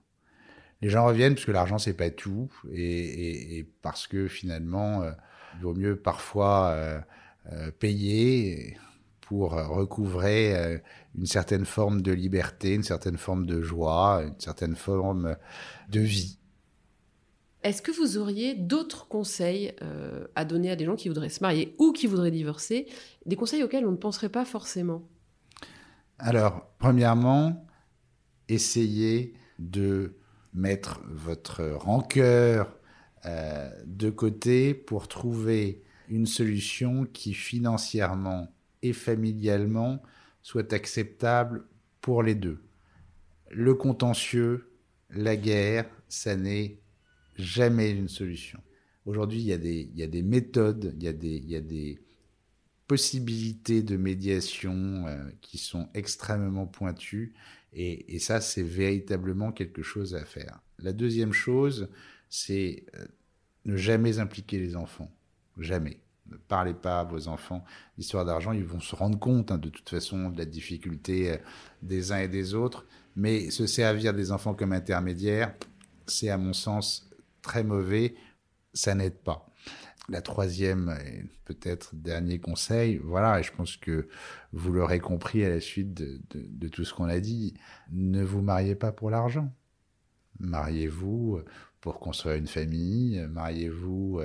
Les 0.81 0.89
gens 0.89 1.05
reviennent 1.05 1.35
parce 1.35 1.45
que 1.45 1.51
l'argent 1.51 1.77
c'est 1.77 1.93
pas 1.93 2.09
tout 2.09 2.51
et, 2.73 3.67
parce 3.81 4.07
que 4.07 4.27
finalement 4.27 5.03
euh, 5.03 5.11
il 5.55 5.61
vaut 5.61 5.75
mieux 5.75 5.95
parfois 5.95 6.69
euh, 6.71 6.99
payer 7.79 8.77
pour 9.21 9.51
recouvrer 9.51 10.81
une 11.17 11.25
certaine 11.25 11.65
forme 11.65 12.01
de 12.01 12.11
liberté, 12.11 12.73
une 12.73 12.83
certaine 12.83 13.17
forme 13.17 13.45
de 13.45 13.61
joie, 13.61 14.23
une 14.27 14.39
certaine 14.39 14.75
forme 14.75 15.35
de 15.89 15.99
vie. 16.01 16.37
Est-ce 17.63 17.81
que 17.81 17.91
vous 17.91 18.17
auriez 18.17 18.55
d'autres 18.55 19.07
conseils 19.07 19.73
à 20.35 20.45
donner 20.45 20.71
à 20.71 20.75
des 20.75 20.85
gens 20.85 20.95
qui 20.95 21.07
voudraient 21.07 21.29
se 21.29 21.41
marier 21.41 21.75
ou 21.79 21.91
qui 21.93 22.07
voudraient 22.07 22.31
divorcer, 22.31 22.87
des 23.25 23.35
conseils 23.35 23.63
auxquels 23.63 23.85
on 23.85 23.91
ne 23.91 23.97
penserait 23.97 24.29
pas 24.29 24.45
forcément? 24.45 25.03
Alors, 26.19 26.67
premièrement, 26.77 27.65
essayez 28.47 29.33
de 29.57 30.17
mettre 30.53 31.01
votre 31.07 31.63
rancœur 31.63 32.77
euh, 33.25 33.69
de 33.85 34.09
côté 34.09 34.73
pour 34.73 35.07
trouver 35.07 35.83
une 36.11 36.27
solution 36.27 37.05
qui 37.05 37.33
financièrement 37.33 38.53
et 38.83 38.93
familialement 38.93 40.01
soit 40.43 40.73
acceptable 40.73 41.65
pour 42.01 42.21
les 42.21 42.35
deux. 42.35 42.61
Le 43.49 43.73
contentieux, 43.73 44.71
la 45.09 45.35
guerre, 45.35 45.89
ça 46.07 46.35
n'est 46.35 46.77
jamais 47.37 47.91
une 47.91 48.09
solution. 48.09 48.59
Aujourd'hui, 49.05 49.41
il, 49.41 49.47
y 49.47 50.03
a 50.03 50.07
des 50.07 50.21
méthodes, 50.21 50.93
il 50.97 51.03
y 51.03 51.07
a 51.07 51.13
des, 51.13 51.37
il 51.37 51.49
y 51.49 51.55
a 51.55 51.61
des 51.61 51.99
possibilités 52.87 53.81
de 53.81 53.97
médiation 53.97 55.07
euh, 55.07 55.29
qui 55.41 55.57
sont 55.57 55.89
extrêmement 55.93 56.67
pointues 56.67 57.33
et, 57.73 58.19
ça, 58.19 58.41
c'est 58.41 58.63
véritablement 58.63 59.51
quelque 59.51 59.81
chose 59.81 60.13
à 60.13 60.25
faire. 60.25 60.59
La 60.79 60.91
deuxième 60.91 61.31
chose, 61.31 61.89
c'est 62.29 62.85
euh, 62.95 63.05
ne 63.65 63.77
jamais 63.77 64.19
impliquer 64.19 64.59
les 64.59 64.75
enfants. 64.75 65.09
Jamais. 65.61 65.99
Ne 66.29 66.37
parlez 66.37 66.73
pas 66.73 67.01
à 67.01 67.03
vos 67.03 67.27
enfants 67.27 67.63
d'histoire 67.97 68.25
d'argent. 68.25 68.51
Ils 68.53 68.65
vont 68.65 68.79
se 68.79 68.95
rendre 68.95 69.19
compte, 69.19 69.51
hein, 69.51 69.57
de 69.57 69.69
toute 69.69 69.89
façon, 69.89 70.29
de 70.29 70.37
la 70.37 70.45
difficulté 70.45 71.31
euh, 71.31 71.37
des 71.81 72.11
uns 72.11 72.19
et 72.19 72.27
des 72.27 72.53
autres. 72.53 72.85
Mais 73.15 73.49
se 73.49 73.67
servir 73.67 74.13
des 74.13 74.31
enfants 74.31 74.53
comme 74.53 74.71
intermédiaires, 74.71 75.53
c'est 76.07 76.29
à 76.29 76.37
mon 76.37 76.53
sens 76.53 77.09
très 77.41 77.63
mauvais. 77.63 78.15
Ça 78.73 78.95
n'aide 78.95 79.17
pas. 79.17 79.45
La 80.09 80.21
troisième, 80.21 80.97
et 81.05 81.23
peut-être 81.45 81.93
dernier 81.95 82.39
conseil, 82.39 82.97
voilà, 82.97 83.39
et 83.39 83.43
je 83.43 83.51
pense 83.51 83.77
que 83.77 84.07
vous 84.51 84.71
l'aurez 84.71 84.99
compris 84.99 85.45
à 85.45 85.49
la 85.49 85.59
suite 85.59 85.93
de, 85.93 86.67
tout 86.69 86.83
ce 86.85 86.93
qu'on 86.93 87.07
a 87.07 87.19
dit, 87.19 87.53
ne 87.91 88.23
vous 88.23 88.41
mariez 88.41 88.75
pas 88.75 88.91
pour 88.91 89.09
l'argent. 89.09 89.53
Mariez-vous 90.39 91.41
pour 91.81 91.99
construire 91.99 92.35
une 92.35 92.47
famille, 92.47 93.25
mariez-vous 93.29 94.21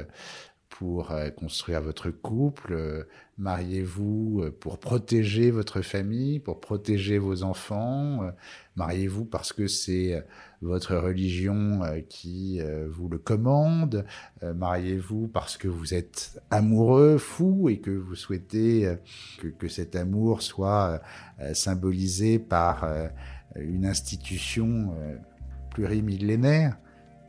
pour 0.78 1.10
euh, 1.10 1.30
construire 1.30 1.80
votre 1.80 2.10
couple, 2.10 2.74
euh, 2.74 3.04
mariez-vous 3.38 4.42
euh, 4.42 4.50
pour 4.50 4.78
protéger 4.78 5.50
votre 5.50 5.80
famille, 5.80 6.38
pour 6.38 6.60
protéger 6.60 7.16
vos 7.16 7.44
enfants, 7.44 8.30
mariez-vous 8.76 9.24
parce 9.24 9.54
que 9.54 9.68
c'est 9.68 10.22
votre 10.60 10.94
religion 10.96 11.80
qui 12.08 12.60
vous 12.88 13.08
le 13.08 13.18
commande, 13.18 14.04
mariez-vous 14.42 15.28
parce 15.28 15.56
que 15.56 15.68
vous 15.68 15.94
êtes 15.94 16.40
amoureux, 16.50 17.18
fou, 17.18 17.68
et 17.68 17.78
que 17.80 17.90
vous 17.90 18.14
souhaitez 18.14 18.96
que, 19.38 19.48
que 19.48 19.68
cet 19.68 19.96
amour 19.96 20.42
soit 20.42 21.00
symbolisé 21.52 22.38
par 22.38 22.86
une 23.54 23.86
institution 23.86 24.94
plurimillénaire, 25.70 26.78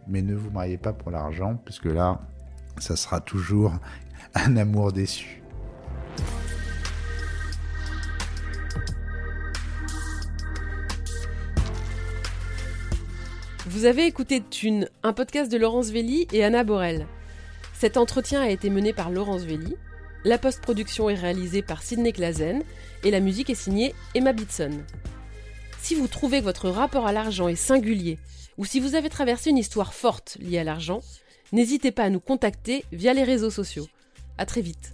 mais 0.08 0.22
ne 0.22 0.36
vous 0.36 0.52
mariez 0.52 0.78
pas 0.78 0.94
pour 0.94 1.12
l'argent, 1.12 1.60
puisque 1.64 1.86
là, 1.86 2.22
ça 2.80 2.96
sera 2.96 3.22
toujours 3.22 3.74
un 4.36 4.58
amour 4.58 4.92
déçu. 4.92 5.42
Vous 13.66 13.86
avez 13.86 14.06
écouté 14.06 14.42
Thune, 14.42 14.90
un 15.04 15.14
podcast 15.14 15.52
de 15.52 15.58
Laurence 15.58 15.90
Velli 15.90 16.28
et 16.32 16.44
Anna 16.44 16.64
Borel. 16.64 17.06
Cet 17.74 17.98
entretien 17.98 18.42
a 18.42 18.50
été 18.50 18.70
mené 18.70 18.94
par 18.94 19.12
Laurence 19.12 19.44
Velli, 19.44 19.76
la 20.24 20.38
post-production 20.38 21.10
est 21.10 21.16
réalisée 21.16 21.62
par 21.62 21.84
Sidney 21.84 22.12
Clazen 22.12 22.64
et 23.04 23.12
la 23.12 23.20
musique 23.20 23.50
est 23.50 23.56
signée 23.56 23.94
Emma 24.16 24.34
Bitson. 24.34 24.72
Si 25.80 25.96
vous 25.96 26.08
trouvez 26.08 26.40
que 26.40 26.46
votre 26.46 26.70
rapport 26.70 27.06
à 27.06 27.12
l'argent 27.12 27.48
est 27.48 27.56
singulier, 27.56 28.18
ou 28.58 28.66
si 28.66 28.80
vous 28.80 28.96
avez 28.96 29.10
traversé 29.10 29.52
une 29.52 29.58
histoire 29.58 29.94
forte 29.94 30.38
liée 30.42 30.58
à 30.58 30.64
l'argent, 30.64 31.02
N'hésitez 31.52 31.92
pas 31.92 32.04
à 32.04 32.10
nous 32.10 32.20
contacter 32.20 32.84
via 32.92 33.14
les 33.14 33.24
réseaux 33.24 33.50
sociaux. 33.50 33.88
À 34.38 34.46
très 34.46 34.62
vite. 34.62 34.94